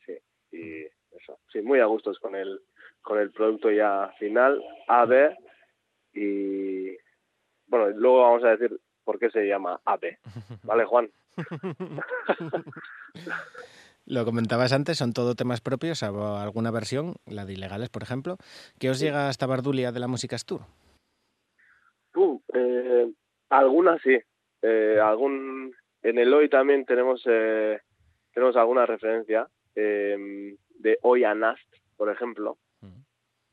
[0.05, 0.19] Sí,
[0.53, 0.85] y
[1.17, 1.39] eso.
[1.53, 2.61] Sí, muy a gustos con el,
[3.03, 5.37] con el producto ya final, AB,
[6.15, 6.97] y
[7.67, 10.19] bueno, luego vamos a decir por qué se llama AB.
[10.65, 11.11] ¿Vale, Juan?
[14.11, 18.39] Lo comentabas antes, son todo temas propios, salvo alguna versión, la de Ilegales, por ejemplo.
[18.79, 20.63] ¿Qué os llega hasta Bardulia de la Música Tour?
[22.15, 23.13] Uh, eh,
[23.51, 24.17] algunas sí.
[24.63, 27.81] Eh, algún, en el hoy también tenemos, eh,
[28.33, 32.57] tenemos alguna referencia eh, de Hoy a Nast, por ejemplo,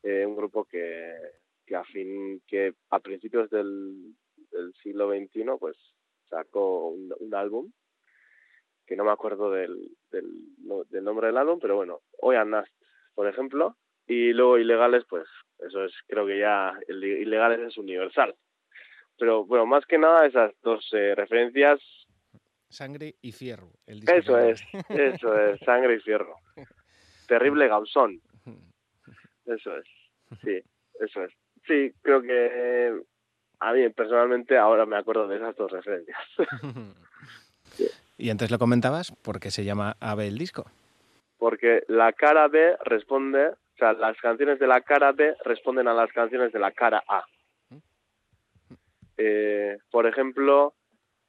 [0.04, 1.16] eh, un grupo que,
[1.66, 4.16] que, a fin, que a principios del,
[4.52, 5.76] del siglo XXI pues
[6.30, 7.72] sacó un, un álbum
[8.86, 10.26] que no me acuerdo del, del,
[10.60, 12.72] no- del nombre del álbum, pero bueno, Hoy a Nast,
[13.14, 13.76] por ejemplo,
[14.08, 15.28] y luego Ilegales, pues
[15.60, 18.36] eso es, creo que ya, el Ilegales es universal.
[19.18, 21.80] Pero bueno, más que nada esas dos eh, referencias,
[22.70, 23.72] Sangre y Fierro.
[23.86, 26.36] El disco eso es, eso es, sangre y fierro.
[27.28, 28.20] Terrible Gausón,
[29.46, 29.86] eso es,
[30.44, 30.60] sí,
[31.00, 31.32] eso es.
[31.66, 33.02] Sí, creo que eh,
[33.60, 36.20] a mí personalmente ahora me acuerdo de esas dos referencias.
[38.18, 40.66] Y antes lo comentabas, porque se llama AB el disco.
[41.38, 45.94] porque la cara B responde, o sea, las canciones de la cara B responden a
[45.94, 47.26] las canciones de la cara A.
[49.18, 50.74] Eh, por ejemplo,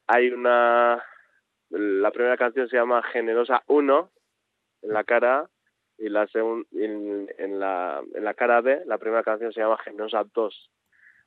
[0.06, 1.02] hay una,
[1.70, 4.10] la primera canción se llama Generosa 1
[4.82, 5.50] en la cara A
[5.98, 9.78] y la segun- en, en la, en la cara B la primera canción se llama
[9.78, 10.70] Generosa 2.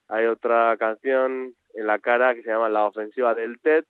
[0.09, 3.85] Hay otra canción en la cara que se llama La ofensiva del TED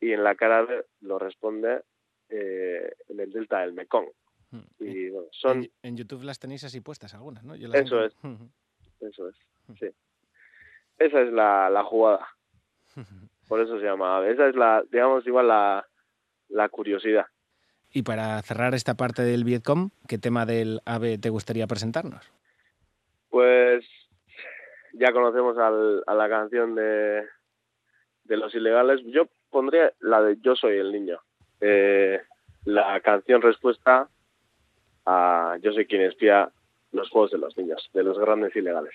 [0.00, 1.82] y en la cara B lo responde
[2.28, 4.08] eh, en el delta del Mekong.
[4.78, 7.54] Y bueno, son, En, en YouTube las tenéis así puestas algunas, ¿no?
[7.54, 8.14] Yo Eso es.
[9.00, 9.36] eso es,
[9.78, 9.88] sí.
[10.98, 12.26] Esa es la, la jugada.
[13.48, 14.32] Por eso se llama ave.
[14.32, 15.86] Esa es la, digamos, igual la,
[16.48, 17.26] la curiosidad.
[17.90, 22.30] Y para cerrar esta parte del Vietcom, ¿qué tema del AB te gustaría presentarnos?
[23.30, 23.86] Pues
[24.94, 27.24] ya conocemos al, a la canción de,
[28.24, 29.00] de los ilegales.
[29.06, 31.20] Yo pondría la de Yo soy el niño.
[31.60, 32.20] Eh,
[32.64, 34.08] la canción respuesta
[35.06, 36.50] a Yo soy quien espía
[36.92, 38.94] los juegos de los niños, de los grandes ilegales.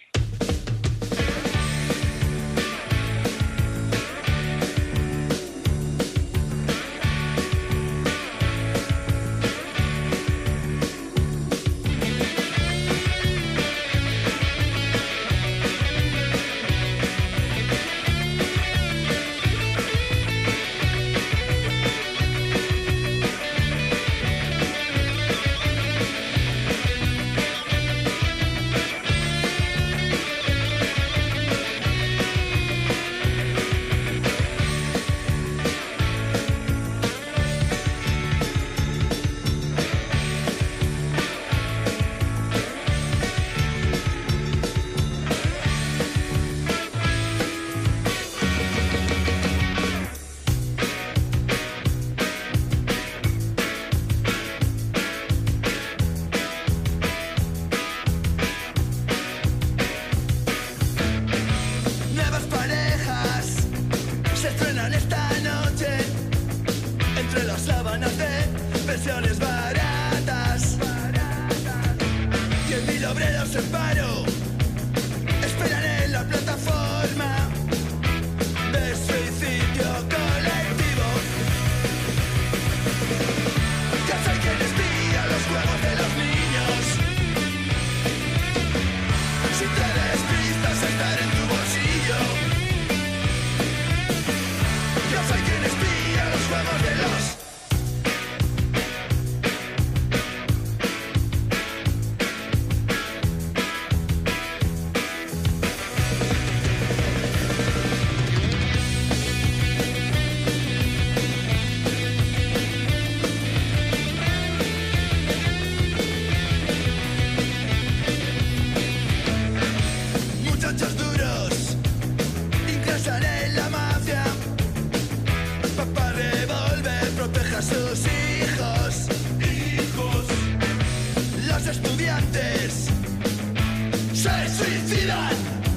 [135.14, 135.73] death.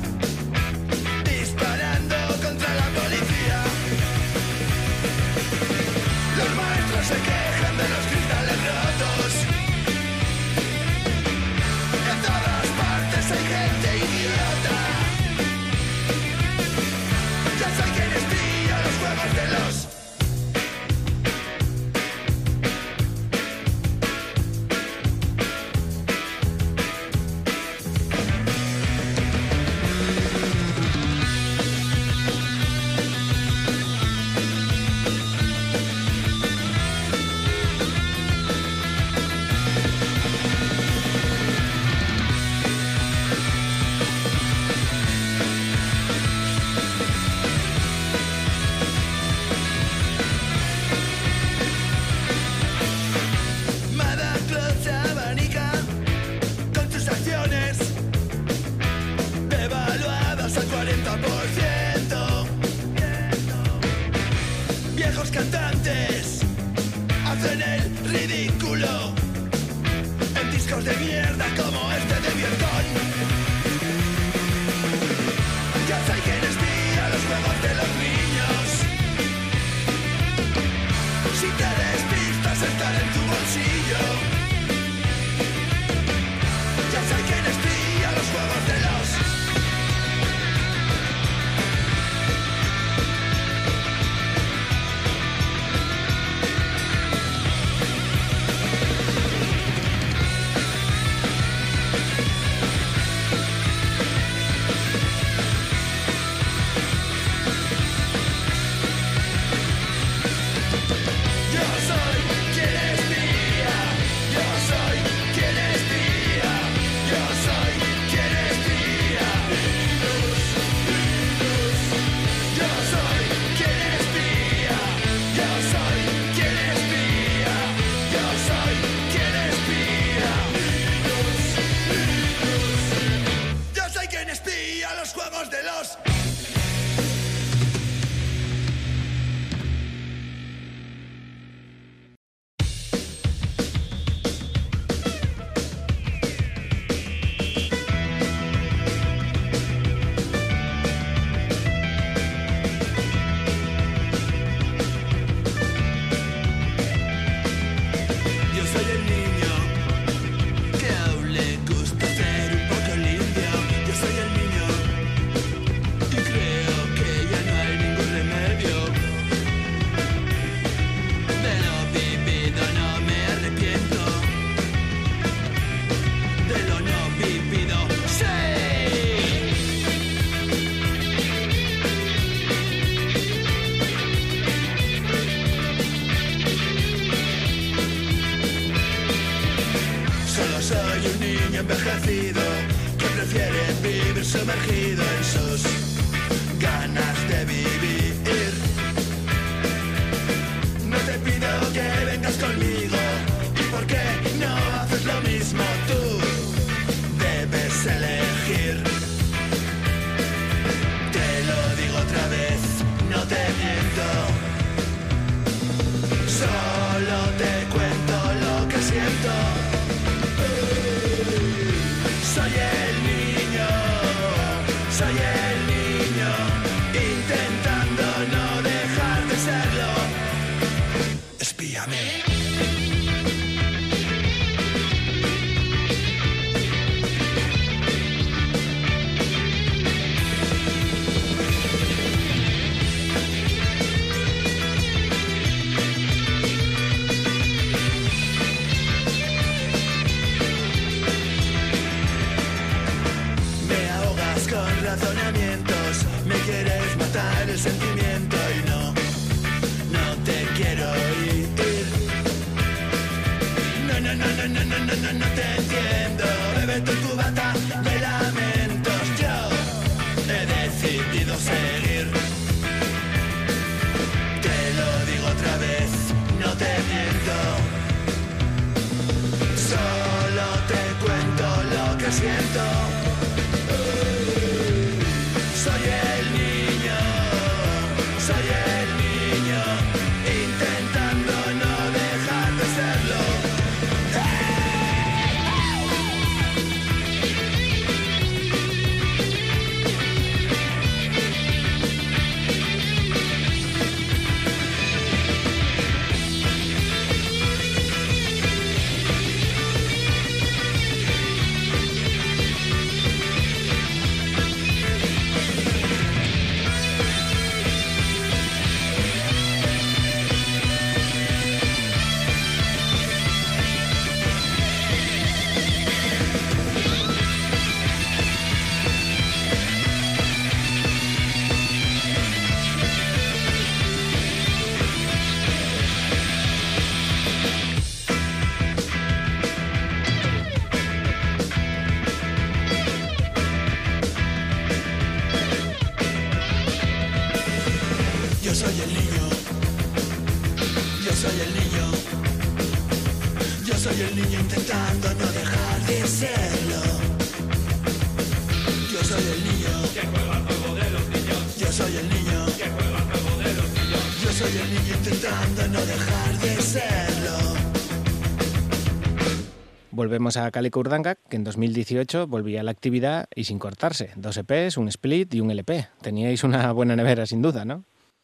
[370.06, 374.10] Volvemos a Calico Urdangac, que en 2018 volvía a la actividad y sin cortarse.
[374.14, 375.88] Dos EPs, un split y un LP.
[376.00, 377.82] Teníais una buena nevera, sin duda, ¿no?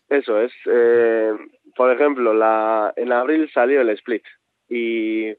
[0.08, 0.52] Eso es.
[0.66, 1.32] eh,
[1.74, 4.22] por ejemplo, la, en abril salió el split
[4.68, 5.30] y,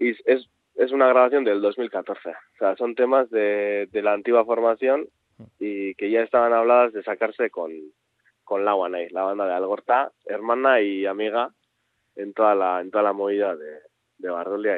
[0.00, 2.30] es, es una grabación del 2014.
[2.30, 5.06] O sea, son temas de, la antigua formación
[5.60, 7.70] y que ya estaban habladas de sacarse con,
[8.50, 11.52] la One la banda de Algorta, hermana y amiga
[12.16, 13.78] en toda la, en toda la movida de,
[14.18, 14.28] de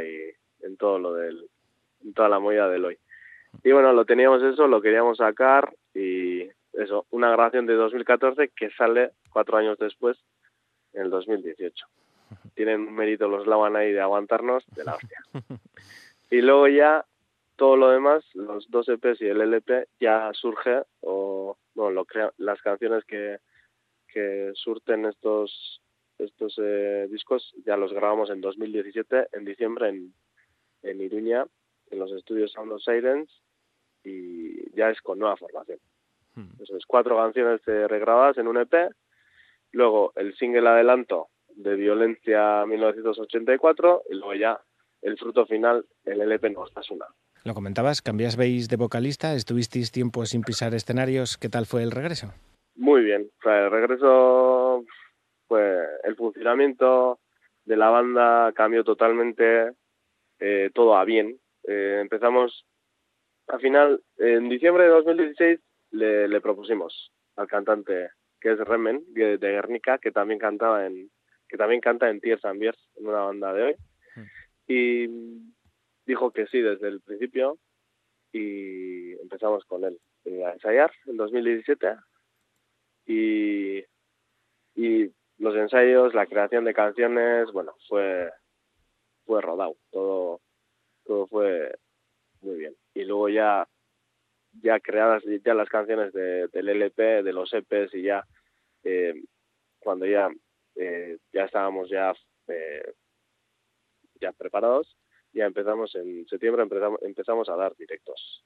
[0.06, 0.37] y
[0.68, 1.48] en todo lo del,
[2.04, 2.98] en toda la movida del hoy.
[3.64, 6.42] Y bueno, lo teníamos eso, lo queríamos sacar y
[6.74, 10.16] eso, una grabación de 2014 que sale cuatro años después,
[10.92, 11.86] en el 2018.
[12.54, 15.20] Tienen mérito los Lawan ahí de aguantarnos de la hostia.
[16.30, 17.06] Y luego ya
[17.56, 22.30] todo lo demás, los dos EPs y el LP, ya surge, o bueno, lo crea,
[22.36, 23.38] las canciones que,
[24.08, 25.80] que surten estos
[26.18, 30.12] estos eh, discos ya los grabamos en 2017, en diciembre, en,
[30.82, 31.46] en Iruña,
[31.90, 33.30] en los estudios Sound of Sirens,
[34.04, 35.78] y ya es con nueva formación.
[36.60, 38.92] Eso es cuatro canciones regrabadas en un EP,
[39.72, 44.60] luego el single adelanto de Violencia 1984 y luego ya
[45.02, 47.06] el fruto final, el LP Nostasuna.
[47.44, 51.36] Lo comentabas, cambiasteis de vocalista, estuvisteis tiempo sin pisar escenarios.
[51.38, 52.32] ¿Qué tal fue el regreso?
[52.76, 54.84] Muy bien, o sea, el regreso
[55.48, 57.18] fue el funcionamiento
[57.64, 59.72] de la banda cambió totalmente
[60.40, 61.38] eh, todo a bien.
[61.64, 62.66] Eh, empezamos,
[63.48, 65.60] al final, en diciembre de 2016
[65.90, 68.10] le, le propusimos al cantante
[68.40, 71.10] que es Remen de, de Guernica, que también cantaba en
[71.48, 73.76] que también canta en Tears and Beers, en una banda de hoy.
[74.66, 75.08] Y
[76.04, 77.58] dijo que sí desde el principio
[78.32, 81.96] y empezamos con él eh, a ensayar en 2017
[83.06, 83.78] y,
[84.74, 88.30] y los ensayos, la creación de canciones, bueno, fue
[89.28, 90.40] fue rodado, todo
[91.04, 91.76] todo fue
[92.40, 92.74] muy bien.
[92.94, 93.68] Y luego ya
[94.62, 98.24] ya creadas ya las canciones de, del LP, de los EPs y ya
[98.84, 99.14] eh,
[99.78, 100.30] cuando ya
[100.76, 102.14] eh, ya estábamos ya
[102.48, 102.94] eh,
[104.18, 104.96] ya preparados,
[105.34, 108.42] ya empezamos en septiembre empezamos, empezamos a dar directos.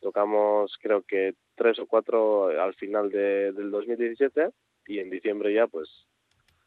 [0.00, 4.50] Tocamos creo que tres o cuatro al final de, del 2017
[4.88, 5.88] y en diciembre ya pues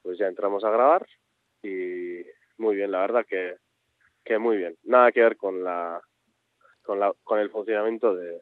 [0.01, 1.05] pues ya entramos a grabar
[1.61, 2.21] y
[2.57, 3.55] muy bien, la verdad que,
[4.23, 4.75] que muy bien.
[4.83, 6.01] Nada que ver con la
[6.81, 8.41] con la con el funcionamiento de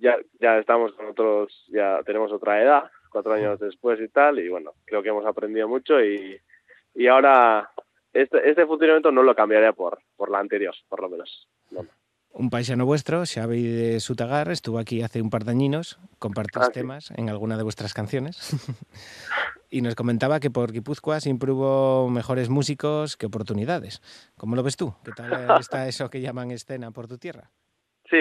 [0.00, 4.48] ya ya estamos con otros ya tenemos otra edad cuatro años después y tal y
[4.48, 6.40] bueno creo que hemos aprendido mucho y
[6.94, 7.68] y ahora
[8.12, 11.84] este este funcionamiento no lo cambiaría por por la anterior por lo menos no.
[12.32, 16.66] Un paisano vuestro, Xavi de Sutagar, estuvo aquí hace un par de añinos, compartís Ah,
[16.66, 16.72] sí.
[16.72, 18.38] temas en alguna de vuestras canciones
[19.70, 24.00] y nos comentaba que por Guipúzcoa siempre hubo mejores músicos que oportunidades.
[24.36, 24.94] ¿Cómo lo ves tú?
[25.04, 27.50] ¿Qué tal está eso que llaman escena por tu tierra?
[28.10, 28.16] Sí,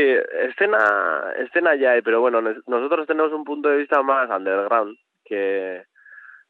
[0.48, 4.96] escena, escena ya hay, pero bueno, nos- nosotros tenemos un punto de vista más underground
[5.26, 5.84] que,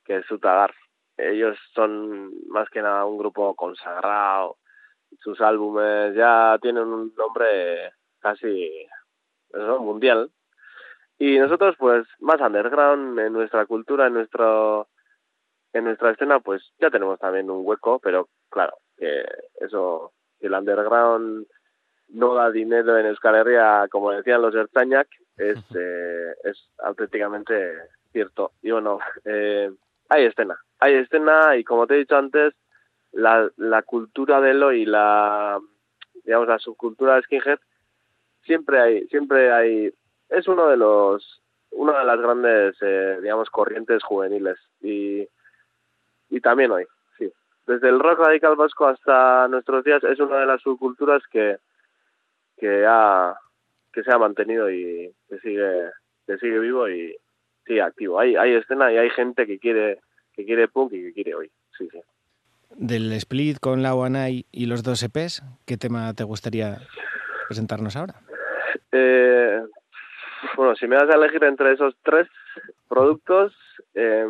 [0.03, 0.73] que Sutagar.
[1.15, 4.57] Ellos son más que nada un grupo consagrado,
[5.21, 8.69] sus álbumes ya tienen un nombre casi
[9.53, 10.29] eso, mundial.
[11.19, 14.87] Y nosotros, pues, más underground en nuestra cultura, en nuestro
[15.73, 19.23] en nuestra escena, pues ya tenemos también un hueco, pero claro, que
[19.61, 21.45] eso, el underground
[22.09, 27.73] no da dinero en Euskal Herria, como decían los Ertzainak, es, eh, es auténticamente
[28.11, 28.53] cierto.
[28.61, 29.71] Y bueno, eh,
[30.09, 32.53] hay escena, hay escena y como te he dicho antes,
[33.11, 35.59] la, la cultura de lo y la,
[36.23, 37.59] digamos, la subcultura de skinhead,
[38.43, 39.93] siempre hay, siempre hay,
[40.29, 41.41] es uno de los,
[41.71, 45.27] una de las grandes, eh, digamos, corrientes juveniles y,
[46.29, 46.85] y también hoy,
[47.17, 47.31] sí.
[47.67, 51.57] Desde el rock radical vasco hasta nuestros días es una de las subculturas que,
[52.57, 53.35] que ha
[53.91, 55.89] que se ha mantenido y que sigue
[56.27, 57.15] que sigue vivo y
[57.65, 58.19] sigue activo.
[58.19, 59.99] Hay hay escena y hay gente que quiere
[60.33, 61.51] que quiere punk y que quiere hoy.
[61.77, 61.99] Sí, sí.
[62.75, 66.77] Del split con la Wanai y los dos EPs, ¿qué tema te gustaría
[67.47, 68.15] presentarnos ahora?
[68.91, 69.61] Eh,
[70.55, 72.27] bueno, si me das a elegir entre esos tres
[72.87, 73.55] productos,
[73.93, 74.27] eh,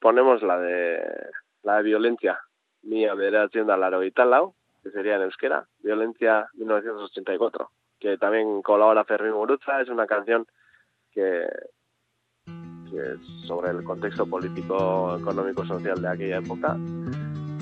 [0.00, 1.30] ponemos la de
[1.62, 2.40] la de violencia.
[2.82, 9.32] Mía bederatzion da laro lau, que sería en euskera, Violencia 1984, que también colabora Fermín
[9.32, 10.46] Muruza, es una canción
[11.10, 11.46] que,
[12.90, 16.76] que es sobre el contexto político, económico, social de aquella época.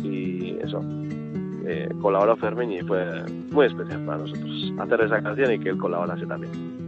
[0.02, 0.80] Y eso,
[1.68, 5.78] eh, colaboró Fermín y fue muy especial para nosotros hacer esa canción y que él
[5.78, 6.86] colaborase también.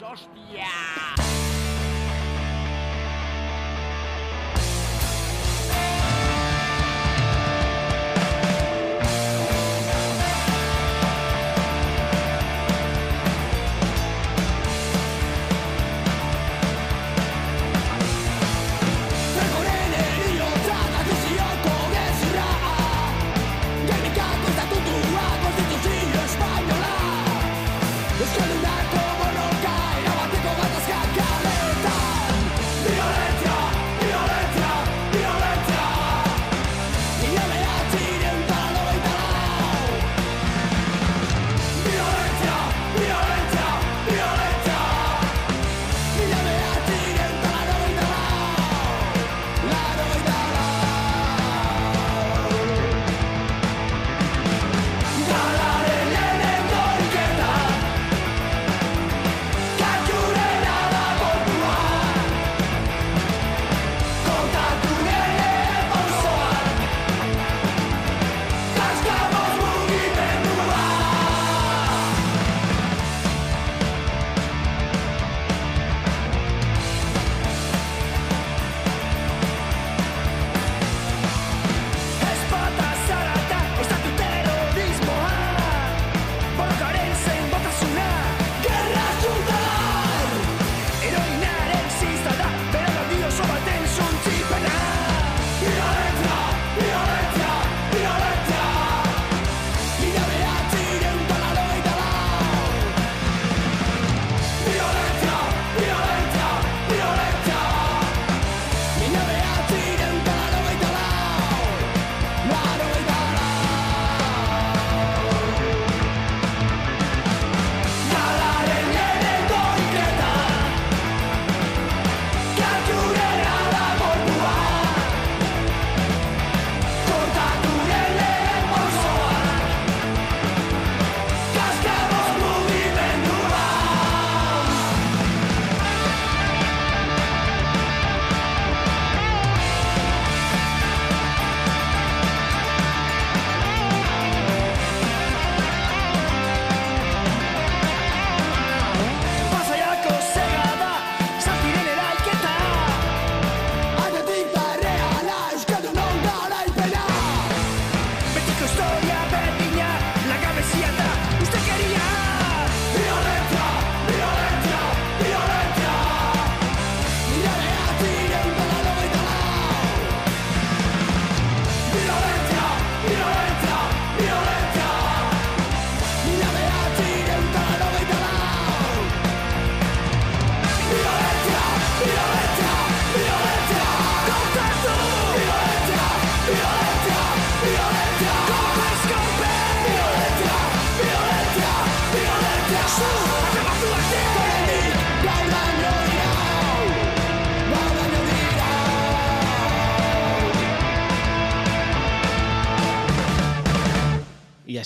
[0.00, 1.41] Hostia.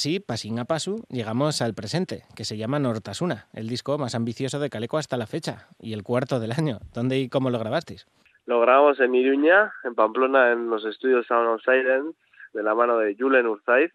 [0.07, 4.61] Así, pasín a paso, llegamos al presente, que se llama Nortasuna, el disco más ambicioso
[4.61, 6.79] de Caleco hasta la fecha, y el cuarto del año.
[6.95, 8.07] ¿Dónde y cómo lo grabasteis?
[8.45, 12.17] Lo grabamos en Iruña, en Pamplona, en los estudios Sound of Silence,
[12.53, 13.93] de la mano de Julen Urzaiz,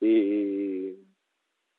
[0.00, 0.96] y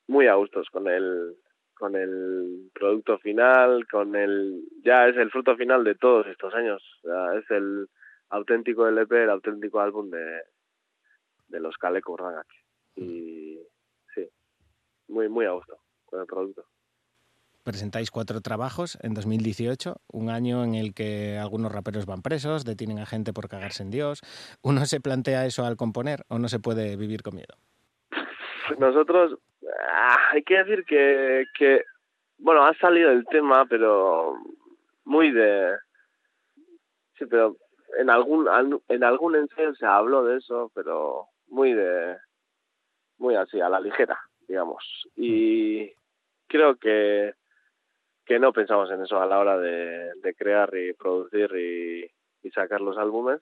[0.07, 1.35] muy a gustos con el,
[1.73, 4.61] con el producto final, con el...
[4.81, 7.89] ya es el fruto final de todos estos años, sea, es el
[8.29, 12.47] auténtico LP, el auténtico álbum de, los Caleco Urdangac.
[12.95, 13.59] Y
[15.13, 16.65] muy, muy a gusto con el producto.
[17.63, 22.99] Presentáis cuatro trabajos en 2018, un año en el que algunos raperos van presos, detienen
[22.99, 24.21] a gente por cagarse en Dios.
[24.61, 27.55] ¿Uno se plantea eso al componer o no se puede vivir con miedo?
[28.79, 29.39] Nosotros,
[29.89, 31.85] ah, hay que decir que, que,
[32.37, 34.35] bueno, ha salido el tema, pero
[35.05, 35.77] muy de...
[37.17, 37.55] Sí, pero
[37.97, 38.47] en algún
[38.87, 42.17] en algún ensayo se habló de eso, pero muy de
[43.17, 45.07] muy así a la ligera, digamos.
[45.15, 45.91] Y
[46.47, 47.33] creo que
[48.25, 52.51] que no pensamos en eso a la hora de, de crear y producir y, y
[52.51, 53.41] sacar los álbumes.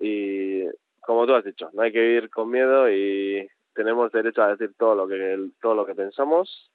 [0.00, 0.64] Y
[1.00, 4.74] como tú has dicho, no hay que ir con miedo y tenemos derecho a decir
[4.76, 6.70] todo lo que todo lo que pensamos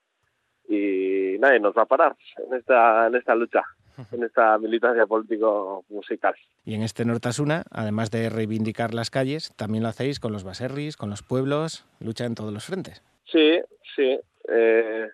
[0.67, 3.63] y nadie nos va a parar en esta en esta lucha
[4.11, 6.35] en esta militancia político musical.
[6.65, 10.97] Y en este Nortasuna, además de reivindicar las calles, también lo hacéis con los baserris,
[10.97, 13.03] con los pueblos, lucha en todos los frentes.
[13.25, 13.61] Sí,
[13.95, 14.19] sí.
[14.49, 15.09] Eh,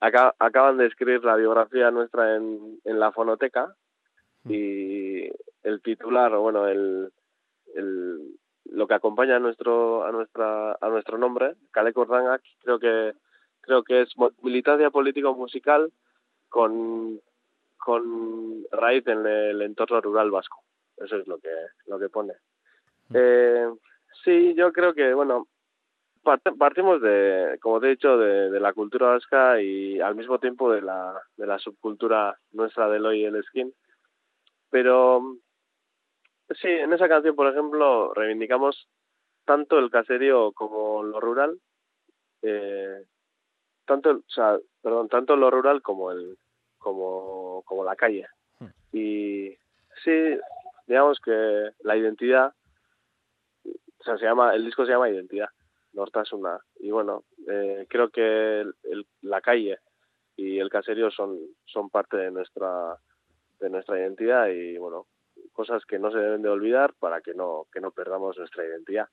[0.00, 3.74] acá, acaban de escribir la biografía nuestra en, en la fonoteca
[4.46, 5.30] y
[5.62, 7.10] el titular, o bueno, el,
[7.74, 8.36] el,
[8.66, 13.14] lo que acompaña a nuestro a nuestra a nuestro nombre, Kale Kordangak, creo que
[13.60, 14.10] creo que es
[14.42, 15.90] militancia político musical
[16.48, 17.20] con
[17.78, 20.62] con raíz en el entorno rural vasco.
[20.96, 21.50] Eso es lo que
[21.86, 22.34] lo que pone.
[23.12, 23.68] Eh,
[24.24, 25.48] sí, yo creo que bueno
[26.24, 30.72] partimos de, como te he dicho, de, de, la cultura vasca y al mismo tiempo
[30.72, 33.72] de la, de la subcultura nuestra del hoy el skin.
[34.70, 35.36] Pero
[36.50, 38.88] sí, en esa canción, por ejemplo, reivindicamos
[39.44, 41.58] tanto el caserío como lo rural,
[42.42, 43.04] eh,
[43.84, 46.38] tanto, o sea, perdón, tanto lo rural como el,
[46.78, 48.26] como, como la calle.
[48.92, 49.56] Y
[50.04, 50.38] sí,
[50.86, 52.54] digamos que la identidad,
[53.64, 55.48] o sea, se llama, el disco se llama Identidad,
[55.94, 56.58] Nortasuna.
[56.76, 59.78] Y bueno, eh, creo que el, el, la calle
[60.36, 62.98] y el caserío son, son parte de nuestra,
[63.60, 65.06] de nuestra identidad y bueno,
[65.52, 69.08] cosas que no se deben de olvidar para que no, que no perdamos nuestra identidad.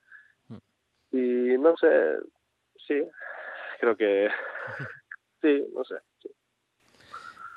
[1.13, 2.17] Y no sé,
[2.87, 3.03] sí,
[3.79, 4.29] creo que
[5.41, 5.95] sí, no sé.
[6.21, 6.29] Sí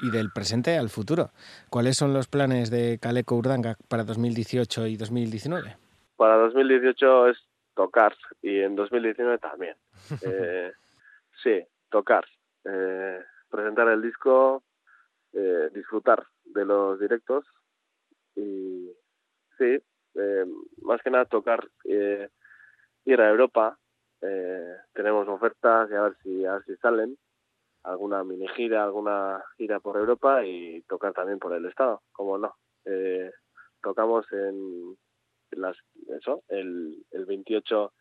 [0.01, 1.31] y del presente al futuro.
[1.71, 5.77] ¿Cuáles son los planes de Caleco Urdanga para 2018 y 2019?
[6.17, 7.39] Para 2018 es
[7.75, 9.77] tocar y en 2019 también.
[10.27, 10.73] eh,
[11.43, 12.25] sí, tocar,
[12.65, 13.21] eh,
[13.51, 14.63] presentar el disco,
[15.33, 17.45] eh, disfrutar de los directos
[18.37, 18.91] y
[19.59, 19.79] sí,
[20.15, 20.47] eh,
[20.83, 23.79] más que nada tocar, ir a Europa.
[24.21, 27.19] Eh, tenemos ofertas y a ver si, a ver si salen
[27.83, 32.57] alguna mini gira, alguna gira por Europa y tocar también por el estado, como no.
[32.87, 33.31] Eh,
[33.83, 34.97] tocamos en
[35.57, 35.77] las
[36.09, 37.93] eso, el, el 28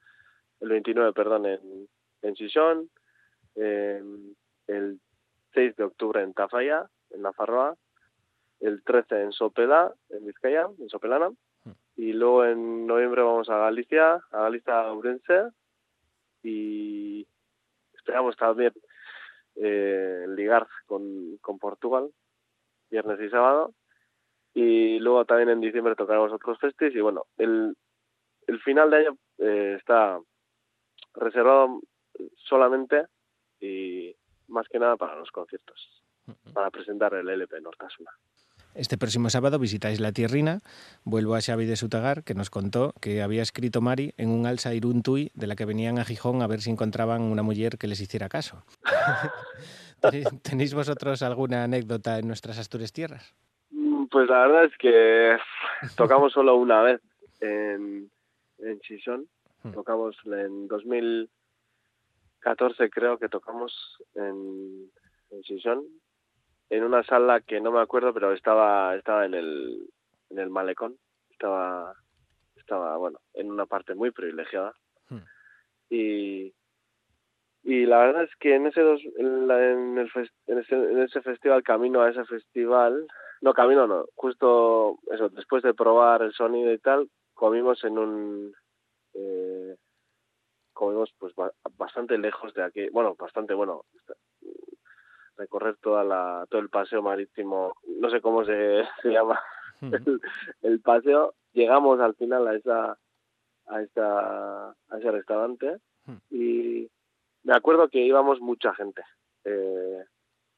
[0.62, 1.88] el 29, perdón, en
[2.24, 2.90] en Sison,
[3.56, 4.02] eh,
[4.68, 5.00] el
[5.54, 7.76] 6 de octubre en Tafalla, en Nafarroa,
[8.60, 11.32] el 13 en Sopela, en Vizcaya, en Sopelana,
[11.96, 15.50] y luego en noviembre vamos a Galicia, a Galicia Urense,
[16.42, 17.28] y
[17.94, 18.74] esperamos también
[19.56, 22.10] eh, ligar con, con Portugal,
[22.90, 23.74] viernes y sábado.
[24.54, 26.96] Y luego también en diciembre tocaremos otros festis.
[26.96, 27.76] Y bueno, el,
[28.48, 30.20] el final de año eh, está
[31.16, 31.82] reservado
[32.36, 33.06] solamente
[33.60, 34.16] y
[34.48, 36.04] más que nada para los conciertos,
[36.54, 38.12] para presentar el LP Nortasuna.
[38.76, 40.62] Este próximo sábado visitáis la Tierrina.
[41.04, 44.74] Vuelvo a Xavi de Sutagar, que nos contó que había escrito Mari en un alza
[44.74, 48.02] iruntui de la que venían a Gijón a ver si encontraban una mujer que les
[48.02, 48.66] hiciera caso.
[50.42, 53.36] ¿Tenéis vosotros alguna anécdota en nuestras Astures tierras?
[54.14, 55.38] Pues la verdad es que
[55.98, 57.02] tocamos solo una vez
[57.42, 58.12] en,
[58.60, 59.28] en Chisón.
[59.74, 64.92] Tocamos en 2014 creo que tocamos en,
[65.32, 65.84] en Chisón
[66.70, 69.90] en una sala que no me acuerdo, pero estaba estaba en el
[70.30, 70.96] en el malecón,
[71.32, 71.96] estaba
[72.56, 74.76] estaba bueno, en una parte muy privilegiada.
[75.10, 75.24] Hmm.
[75.90, 76.54] Y
[77.64, 80.12] y la verdad es que en ese dos, en, la, en, el
[80.48, 83.08] en, ese, en ese festival camino a ese festival
[83.44, 84.06] no camino no.
[84.16, 88.54] Justo eso después de probar el sonido y tal comimos en un
[89.14, 89.76] eh,
[90.74, 93.84] comimos pues ba- bastante lejos de aquí, bueno, bastante bueno,
[95.38, 99.40] recorrer toda la, todo el paseo marítimo, no sé cómo se, se llama
[99.82, 100.22] el,
[100.62, 102.98] el paseo, llegamos al final a esa
[103.68, 105.78] a esa a ese restaurante
[106.30, 106.90] y
[107.44, 109.04] me acuerdo que íbamos mucha gente.
[109.46, 110.04] Eh,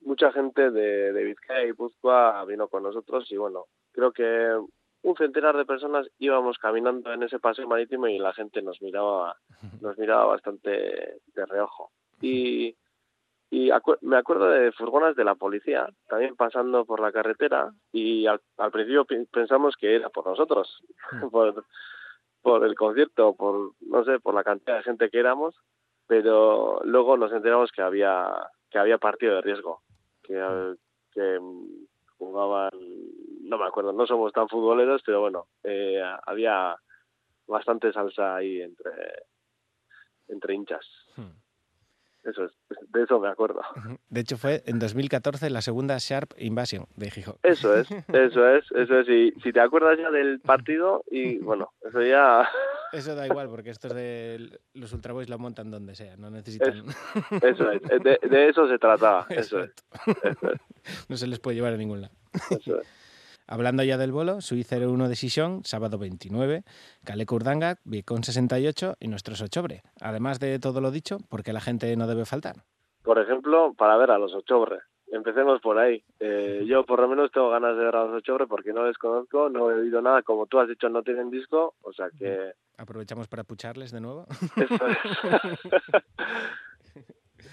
[0.05, 4.57] mucha gente de, de Vizcaya y Puzcoa vino con nosotros y bueno creo que
[5.03, 9.35] un centenar de personas íbamos caminando en ese paseo marítimo y la gente nos miraba
[9.81, 11.91] nos miraba bastante de reojo.
[12.21, 12.75] Y
[13.51, 18.25] y acu- me acuerdo de furgonas de la policía también pasando por la carretera y
[18.25, 20.81] al, al principio pi- pensamos que era por nosotros,
[21.31, 21.63] por,
[22.41, 25.55] por el concierto, por no sé, por la cantidad de gente que éramos,
[26.07, 28.31] pero luego nos enteramos que había
[28.71, 29.81] que había partido de riesgo,
[30.27, 30.75] que,
[31.11, 31.39] que
[32.17, 32.71] jugaban,
[33.41, 36.75] no me acuerdo, no somos tan futboleros, pero bueno, eh, había
[37.47, 38.91] bastante salsa ahí entre
[40.27, 40.85] entre hinchas.
[42.23, 42.51] Eso es,
[42.89, 43.61] de eso me acuerdo.
[44.09, 47.35] De hecho, fue en 2014 la segunda Sharp Invasion de Gijón.
[47.43, 49.09] Eso es, eso es, eso es.
[49.09, 52.49] Y si te acuerdas ya del partido, y bueno, eso ya,
[52.91, 56.85] Eso da igual, porque estos de los Ultra Boys la montan donde sea, no necesitan...
[57.41, 57.81] eso es.
[58.03, 60.29] De, de eso se trataba, eso es, Exacto.
[60.29, 60.59] eso es,
[61.09, 62.13] No se les puede llevar a ningún lado.
[62.49, 62.87] eso es.
[63.47, 66.63] Hablando ya del bolo, Sui 01 de Sison, sábado 29,
[67.03, 69.83] Caleco Urdangac, Viecón 68 y nuestros Ochobre.
[70.01, 72.63] Además de todo lo dicho, ¿por qué la gente no debe faltar?
[73.03, 74.79] Por ejemplo, para ver a los Ochobre.
[75.07, 76.03] Empecemos por ahí.
[76.19, 78.97] Eh, yo por lo menos tengo ganas de ver a los Ochobre porque no les
[78.97, 80.23] conozco, no he oído nada.
[80.23, 84.25] Como tú has dicho, no tienen disco, o sea que Aprovechamos para pucharles de nuevo.
[84.57, 84.97] Eso es.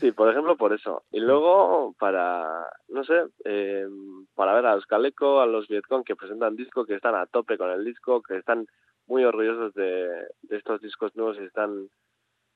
[0.01, 1.05] Sí, por ejemplo, por eso.
[1.13, 3.87] Y luego, para, no sé, eh,
[4.35, 7.57] para ver a los Caleco, a los Vietcong que presentan disco, que están a tope
[7.57, 8.67] con el disco, que están
[9.07, 10.09] muy orgullosos de,
[10.43, 11.89] de estos discos nuevos y están,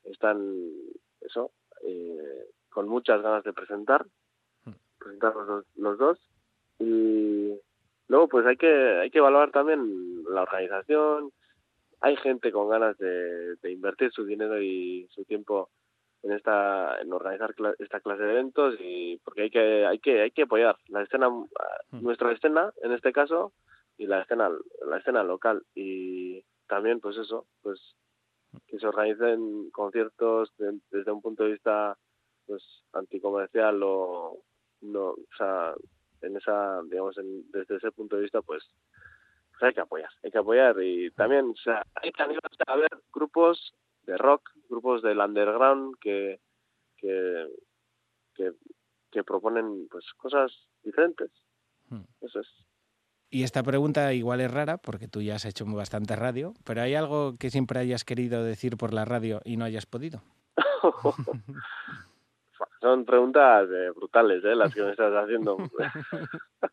[0.02, 0.72] están
[1.20, 1.52] eso,
[1.86, 4.04] eh, con muchas ganas de presentar,
[5.06, 6.18] presentar los, dos- los dos.
[6.78, 7.54] Y
[8.08, 11.30] luego, pues hay que, hay que valorar también la organización,
[12.00, 15.70] hay gente con ganas de, de invertir su dinero y su tiempo
[16.22, 20.22] en esta en organizar cla- esta clase de eventos y porque hay que hay que
[20.22, 21.28] hay que apoyar la escena
[21.92, 23.52] nuestra escena en este caso
[23.96, 24.50] y la escena
[24.86, 25.62] la escena local.
[25.74, 27.80] Y también pues eso pues
[28.66, 31.96] que se organicen conciertos de- desde un punto de vista
[32.46, 32.62] pues
[32.92, 34.38] anticomercial o
[34.92, 35.74] no o sea
[36.22, 38.62] en esa digamos en- desde ese punto de vista pues
[39.58, 42.90] pues hay que apoyar, hay que apoyar y también, o sea, hay animarse a ver
[43.10, 43.72] grupos
[44.02, 46.40] de rock, grupos del underground que
[46.98, 47.48] que,
[48.34, 48.52] que,
[49.10, 50.52] que proponen pues cosas
[50.82, 51.30] diferentes.
[51.88, 52.02] Hmm.
[52.20, 52.48] Eso es.
[53.30, 56.94] Y esta pregunta igual es rara, porque tú ya has hecho bastante radio, pero ¿hay
[56.94, 60.22] algo que siempre hayas querido decir por la radio y no hayas podido?
[62.86, 64.54] Son preguntas eh, brutales, ¿eh?
[64.54, 65.56] Las que me estás haciendo.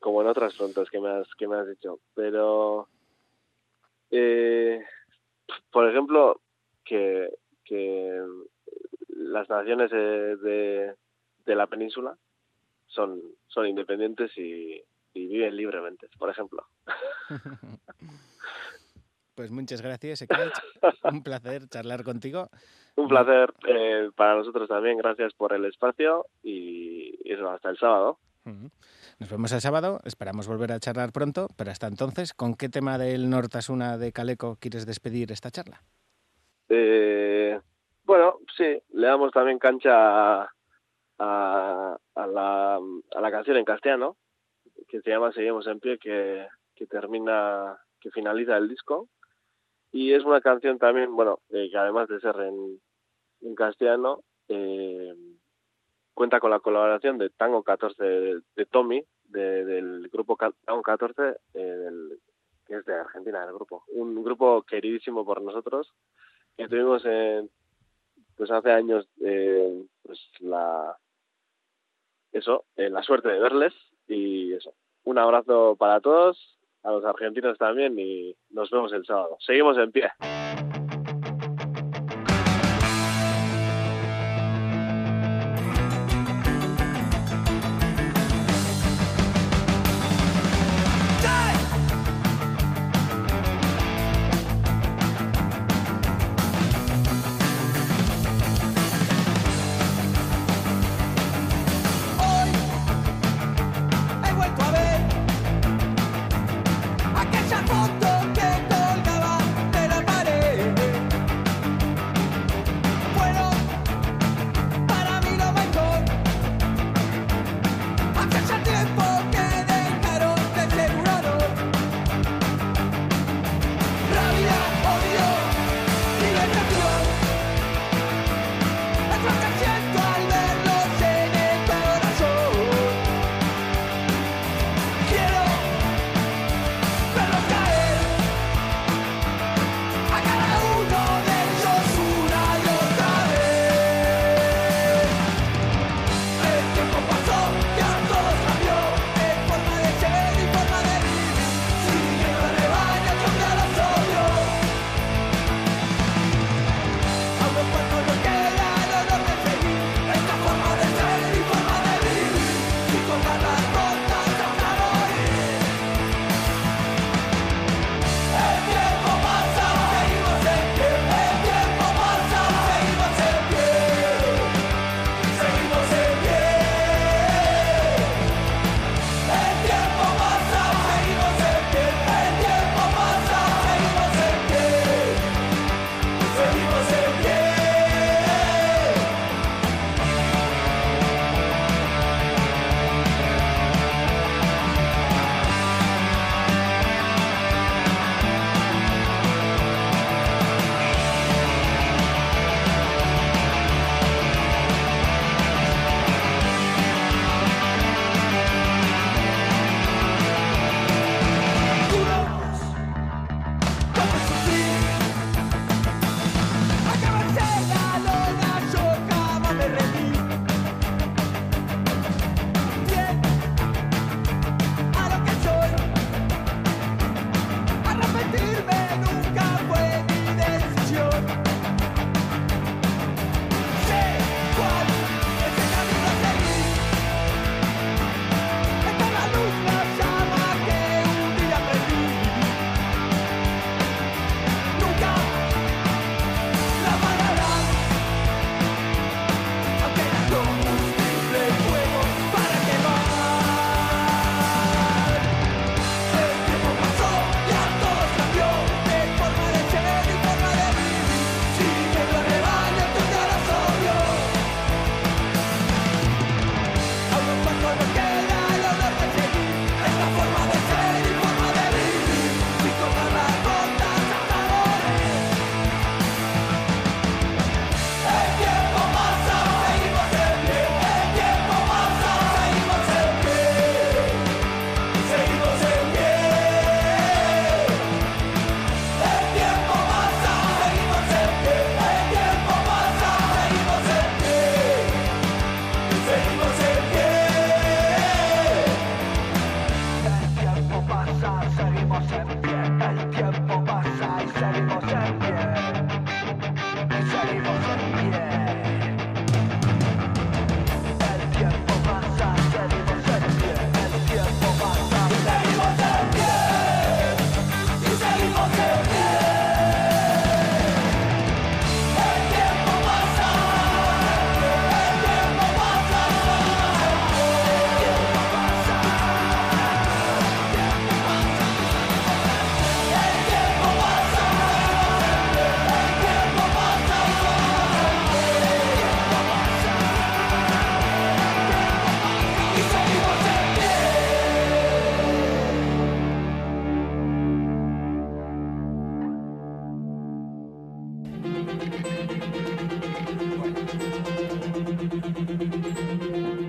[0.00, 2.00] Como en otras preguntas que me has, que me has dicho.
[2.16, 2.88] Pero,
[4.10, 4.84] eh,
[5.70, 6.40] por ejemplo,
[6.84, 7.32] que,
[7.64, 8.20] que
[9.10, 10.96] las naciones eh, de,
[11.46, 12.18] de la península
[12.88, 14.82] son, son independientes y,
[15.14, 16.66] y viven libremente, por ejemplo.
[19.38, 20.52] Pues muchas gracias, Ekach.
[21.04, 22.50] Un placer charlar contigo.
[22.96, 28.18] Un placer eh, para nosotros también, gracias por el espacio y eso, hasta el sábado.
[28.44, 28.68] Ujú.
[29.20, 32.98] Nos vemos el sábado, esperamos volver a charlar pronto, pero hasta entonces, ¿con qué tema
[32.98, 35.82] del Nortasuna de Caleco quieres despedir esta charla?
[36.68, 37.60] Eh,
[38.06, 40.50] bueno, sí, le damos también cancha a,
[41.20, 44.16] a, a la, a la canción en castellano,
[44.88, 46.44] que se llama Seguimos en pie, que,
[46.74, 49.06] que termina, que finaliza el disco.
[49.92, 52.80] Y es una canción también, bueno, eh, que además de ser en,
[53.40, 55.14] en castellano, eh,
[56.14, 61.58] cuenta con la colaboración de Tango 14 de, Tommy, de- del grupo Tango 14, eh,
[61.58, 62.20] del-
[62.66, 63.84] que es de Argentina, el grupo.
[63.88, 65.90] Un grupo queridísimo por nosotros,
[66.56, 67.48] que tuvimos en,
[68.36, 70.96] pues hace años eh, pues la
[72.32, 73.72] eso eh, la suerte de verles
[74.06, 74.74] y eso
[75.04, 79.36] un abrazo para todos a los argentinos también y nos vemos el sábado.
[79.40, 80.10] Seguimos en pie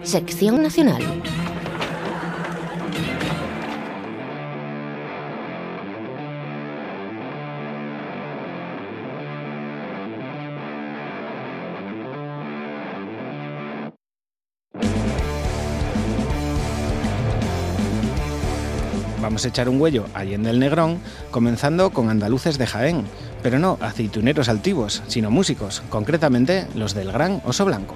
[0.09, 1.03] Sección Nacional.
[19.21, 20.97] Vamos a echar un huello allí en el Negrón,
[21.29, 23.03] comenzando con andaluces de Jaén,
[23.43, 27.93] pero no aceituneros altivos, sino músicos, concretamente los del Gran Oso Blanco.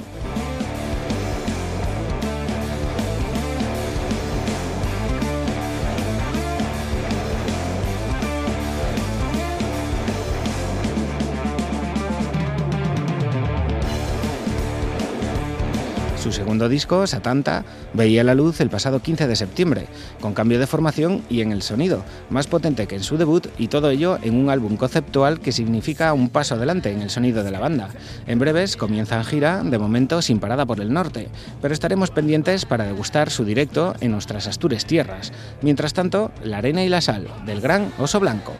[16.33, 19.87] Segundo disco, Satanta, veía la luz el pasado 15 de septiembre,
[20.19, 23.67] con cambio de formación y en el sonido, más potente que en su debut y
[23.67, 27.51] todo ello en un álbum conceptual que significa un paso adelante en el sonido de
[27.51, 27.89] la banda.
[28.27, 31.29] En breves comienzan gira, de momento sin parada por el norte,
[31.61, 35.31] pero estaremos pendientes para degustar su directo en nuestras Astures tierras.
[35.61, 38.53] Mientras tanto, La arena y la sal, del gran Oso Blanco.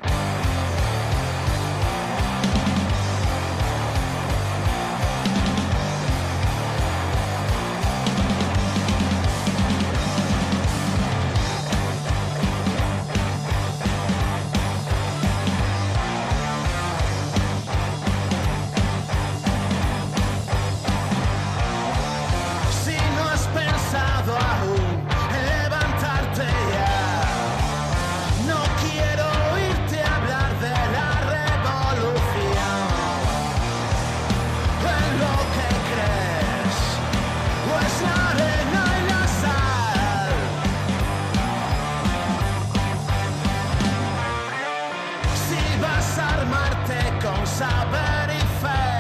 [47.44, 48.93] Armarte con saber y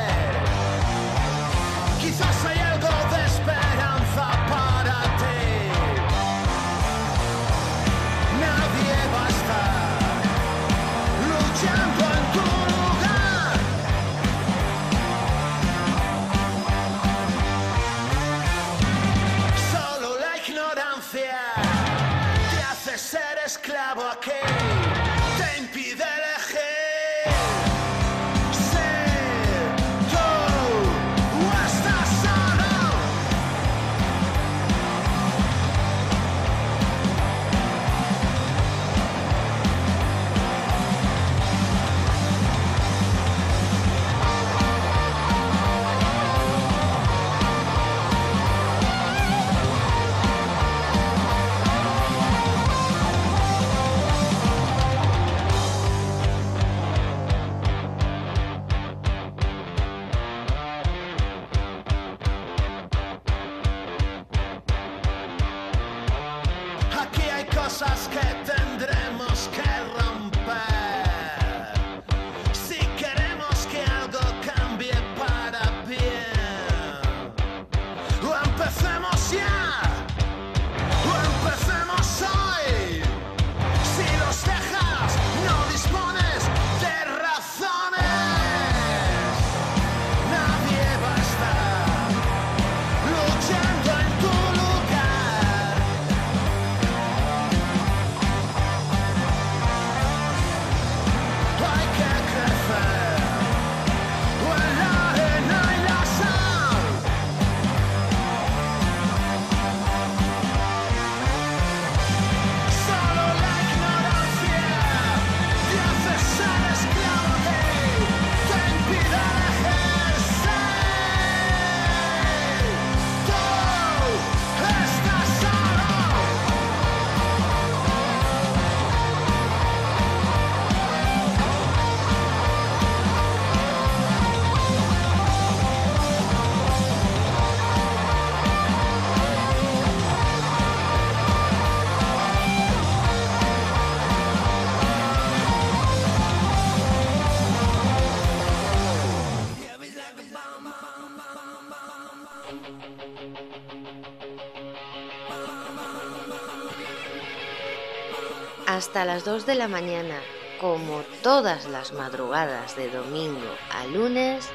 [158.93, 160.21] Hasta las 2 de la mañana,
[160.61, 164.47] como todas las madrugadas de domingo a lunes,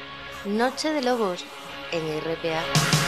[0.45, 1.43] Noche de Lobos
[1.91, 2.98] en RPA.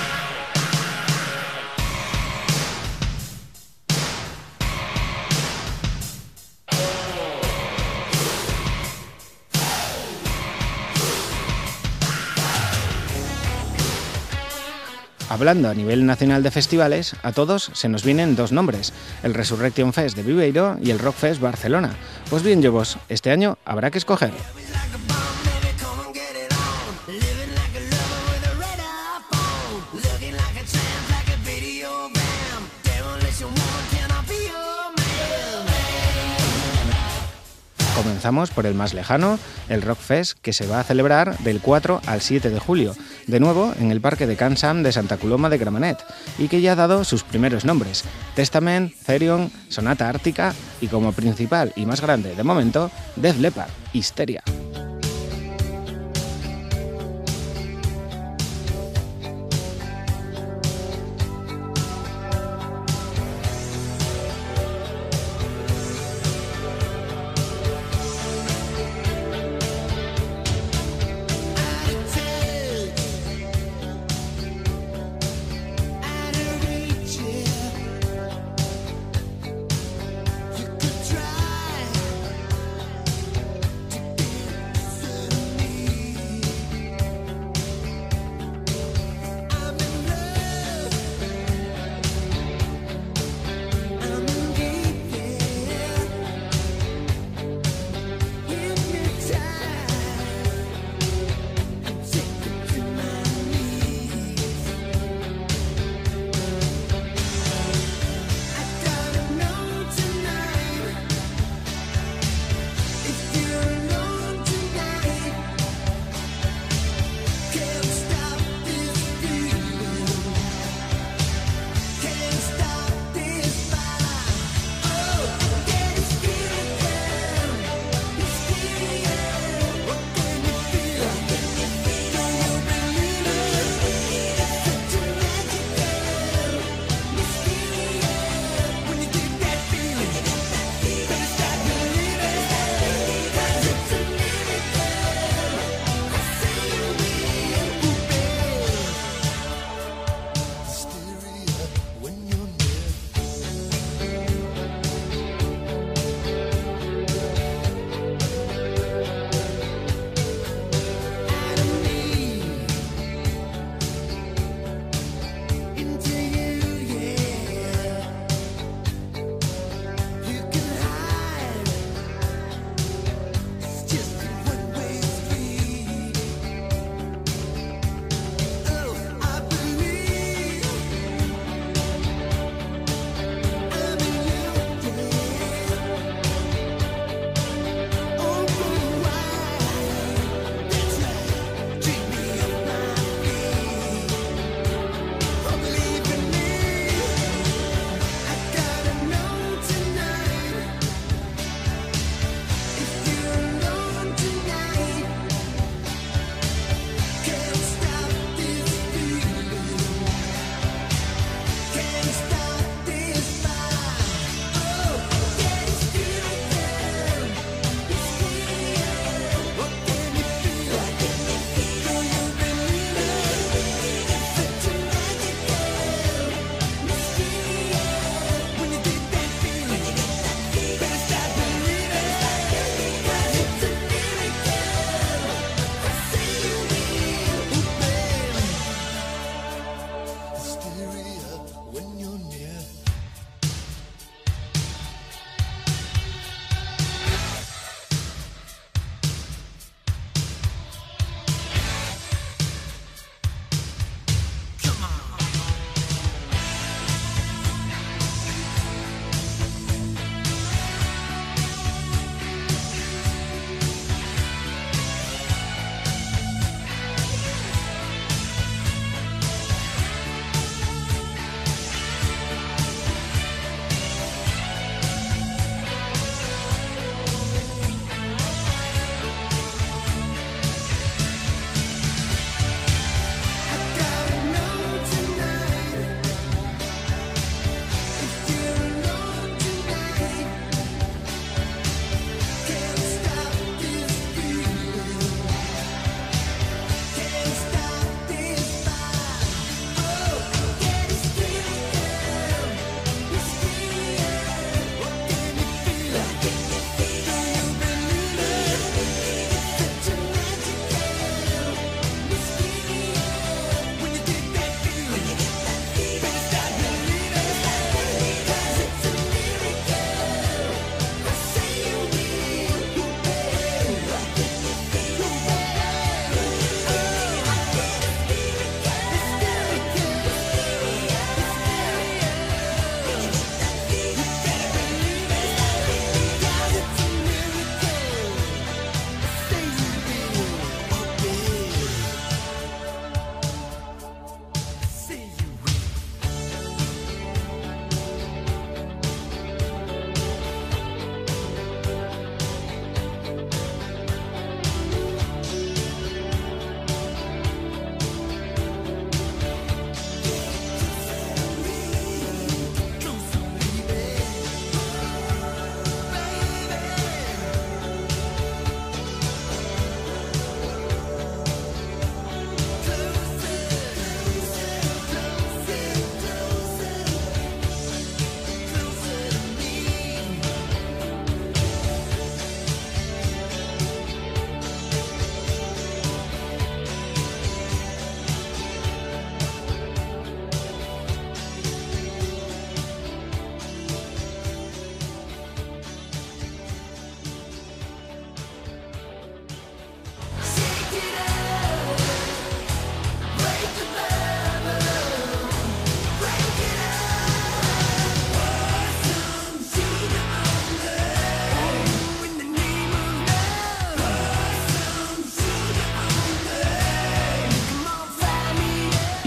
[15.41, 18.93] Hablando a nivel nacional de festivales, a todos se nos vienen dos nombres,
[19.23, 21.95] el Resurrection Fest de Viveiro y el Rock Fest Barcelona.
[22.29, 24.33] Pues bien, vos, este año habrá que escoger.
[37.95, 42.01] Comenzamos por el más lejano, el Rock Fest, que se va a celebrar del 4
[42.05, 42.95] al 7 de julio,
[43.31, 45.97] de nuevo en el Parque de Kansam de Santa Coloma de Gramenet,
[46.37, 48.03] y que ya ha dado sus primeros nombres,
[48.35, 54.43] Testament, Therion, Sonata Ártica y como principal y más grande de momento, Death Leppard, Histeria.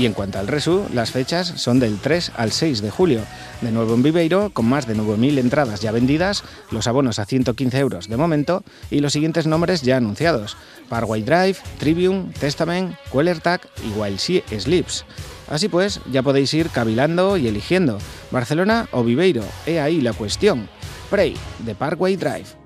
[0.04, 3.22] Y en cuanto al Resu, las fechas son del 3 al 6 de julio.
[3.62, 7.78] De nuevo en Viveiro, con más de 9.000 entradas ya vendidas, los abonos a 115
[7.78, 10.58] euros de momento y los siguientes nombres ya anunciados.
[10.90, 15.06] Parkway Drive, Tribune, Testament, Quellertag y While She Sleeps.
[15.48, 17.96] Así pues, ya podéis ir cavilando y eligiendo.
[18.30, 20.68] Barcelona o Viveiro, he ahí la cuestión.
[21.08, 22.63] Prey, de Parkway Drive.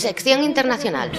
[0.00, 1.10] Sección internacional.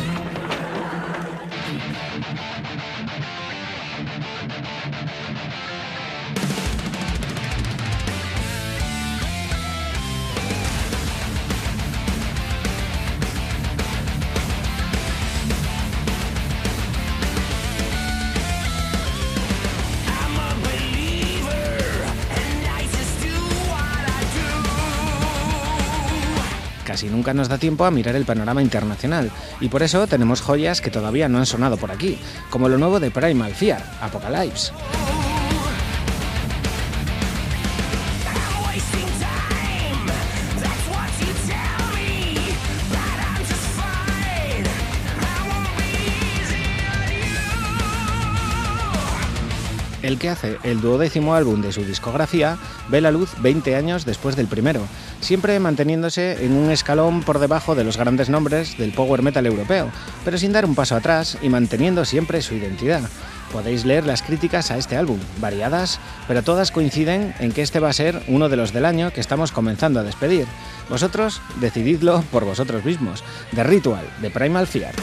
[27.01, 30.81] Casi nunca nos da tiempo a mirar el panorama internacional, y por eso tenemos joyas
[30.81, 32.19] que todavía no han sonado por aquí,
[32.51, 34.71] como lo nuevo de Primal Fear, Apocalypse.
[50.03, 52.57] el que hace el duodécimo álbum de su discografía
[52.89, 54.81] ve la luz 20 años después del primero,
[55.21, 59.89] siempre manteniéndose en un escalón por debajo de los grandes nombres del power metal europeo,
[60.25, 63.01] pero sin dar un paso atrás y manteniendo siempre su identidad.
[63.51, 67.89] Podéis leer las críticas a este álbum, variadas, pero todas coinciden en que este va
[67.89, 70.47] a ser uno de los del año que estamos comenzando a despedir.
[70.89, 73.23] Vosotros decididlo por vosotros mismos.
[73.53, 74.93] The Ritual, de Primal Fear.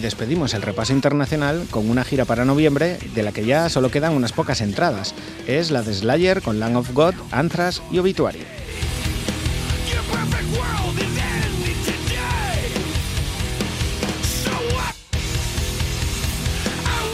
[0.00, 4.14] Despedimos el repaso internacional con una gira para noviembre de la que ya solo quedan
[4.14, 5.14] unas pocas entradas.
[5.46, 8.40] Es la de Slayer con Land of God, Anthrax y Obituary.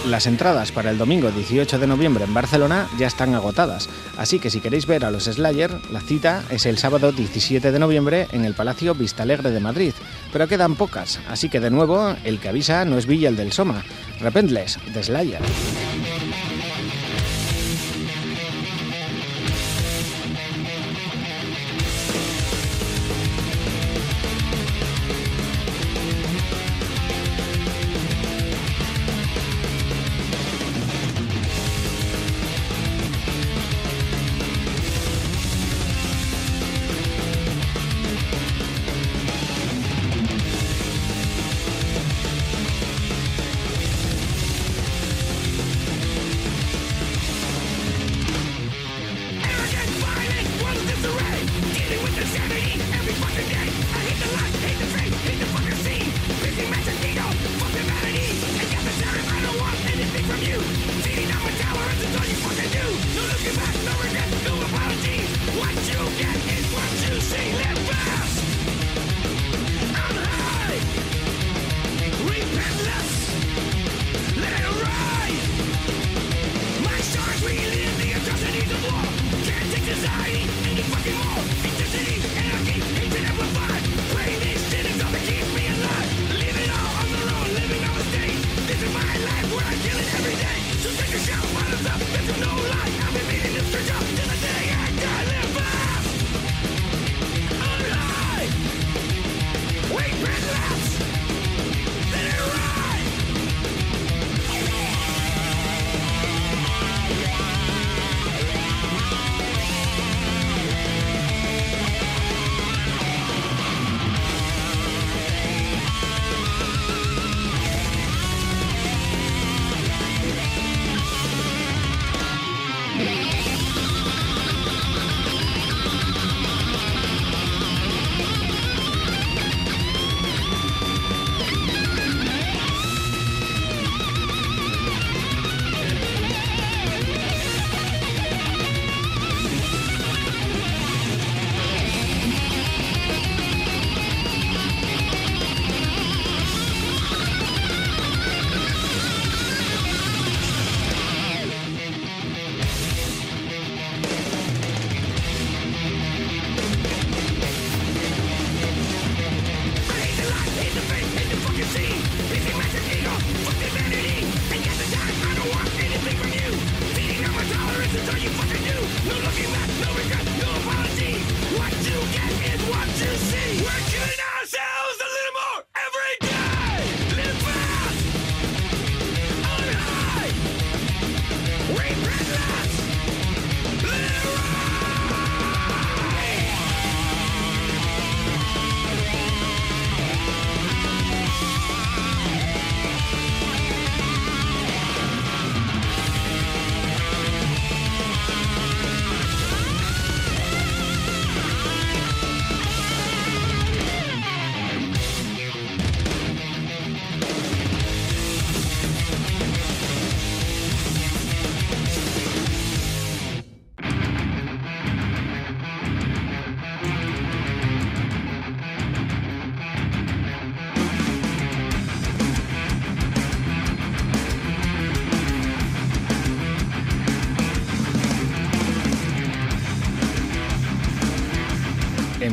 [0.06, 4.50] Las entradas para el domingo 18 de noviembre en Barcelona ya están agotadas, así que
[4.50, 8.44] si queréis ver a los Slayer, la cita es el sábado 17 de noviembre en
[8.44, 9.94] el Palacio Vistalegre de Madrid,
[10.36, 13.52] pero quedan pocas, así que de nuevo el que avisa no es Villa el del
[13.52, 13.82] Soma,
[14.20, 15.85] Repentles, de Slayer.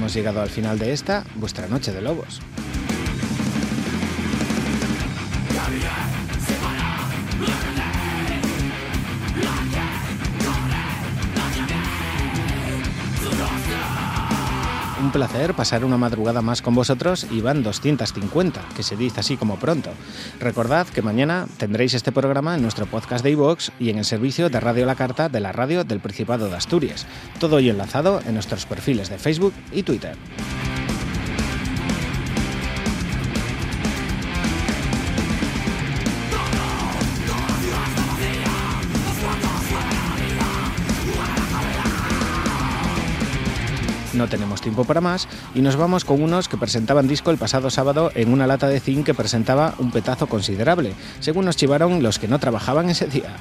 [0.04, 2.42] Hemos llegado al final de esta, vuestra noche de lobos.
[15.02, 19.38] Un placer pasar una madrugada más con vosotros y van 250, que se dice así
[19.38, 19.92] como pronto.
[20.44, 24.49] Recordad que mañana tendréis este programa en nuestro podcast de iVoox y en el servicio
[24.49, 27.07] de Radio La Carta de la radio del Principado de Asturias.
[27.40, 30.18] Todo ello enlazado en nuestros perfiles de Facebook y Twitter.
[44.14, 47.69] no tenemos tiempo para más y nos vamos con unos que presentaban disco el pasado
[47.69, 52.18] sábado en una lata de zinc que presentaba un petazo considerable, según nos chivaron los
[52.18, 53.35] que no trabajaban ese día.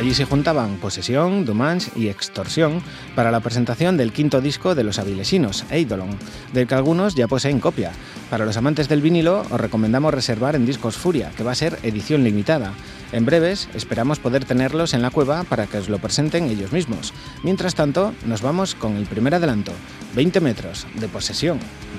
[0.00, 2.82] Allí se juntaban Posesión, Dumanche y Extorsión
[3.14, 6.16] para la presentación del quinto disco de los avilesinos, Eidolon,
[6.54, 7.92] del que algunos ya poseen copia.
[8.30, 11.78] Para los amantes del vinilo os recomendamos reservar en Discos Furia, que va a ser
[11.82, 12.72] edición limitada.
[13.12, 17.12] En breves esperamos poder tenerlos en la cueva para que os lo presenten ellos mismos.
[17.42, 19.72] Mientras tanto, nos vamos con el primer adelanto,
[20.14, 21.58] 20 metros de Posesión.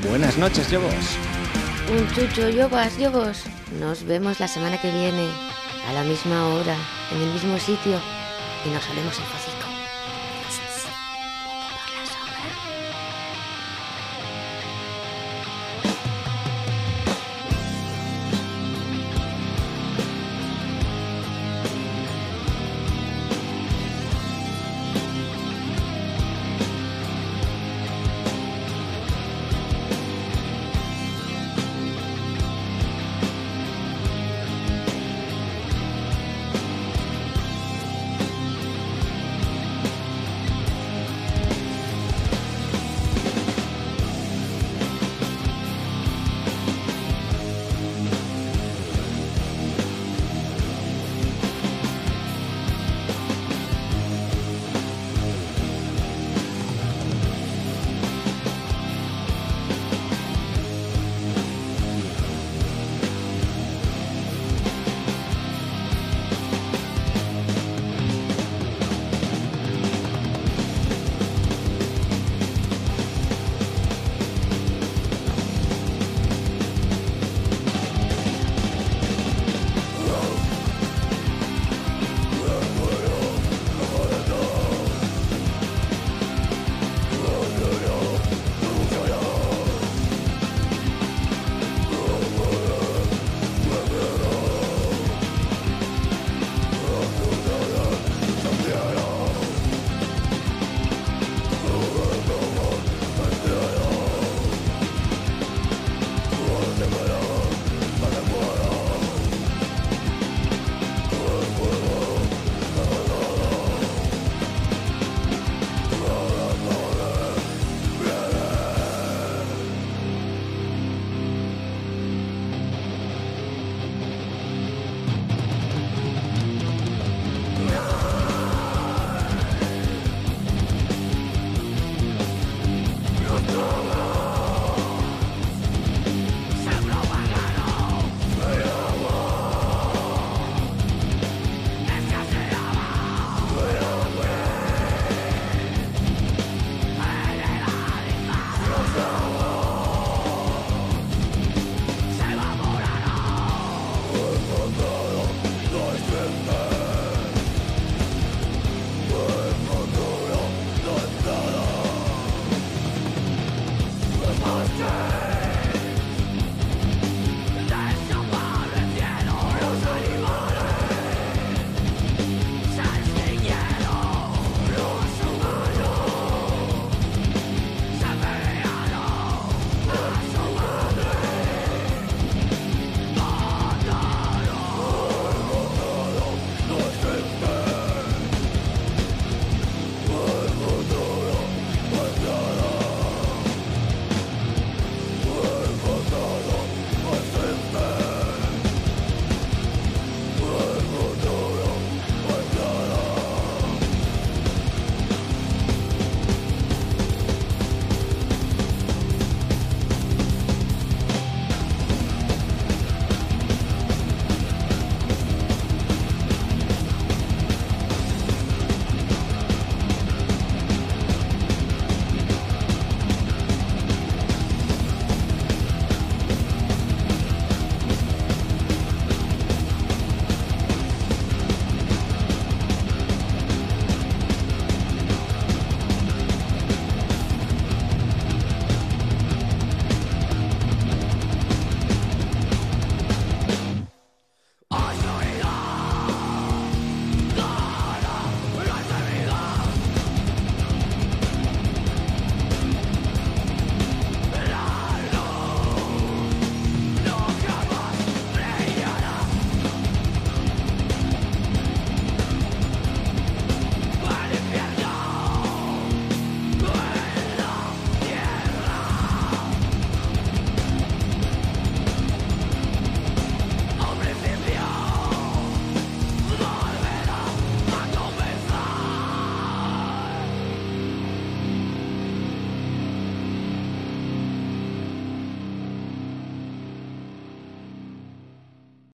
[0.10, 0.96] Buenas noches, Yobos.
[1.92, 3.44] Un chucho, yobas, yobos.
[3.80, 5.28] Nos vemos la semana que viene,
[5.88, 6.76] a la misma hora,
[7.12, 8.00] en el mismo sitio,
[8.66, 9.51] y nos haremos el facito.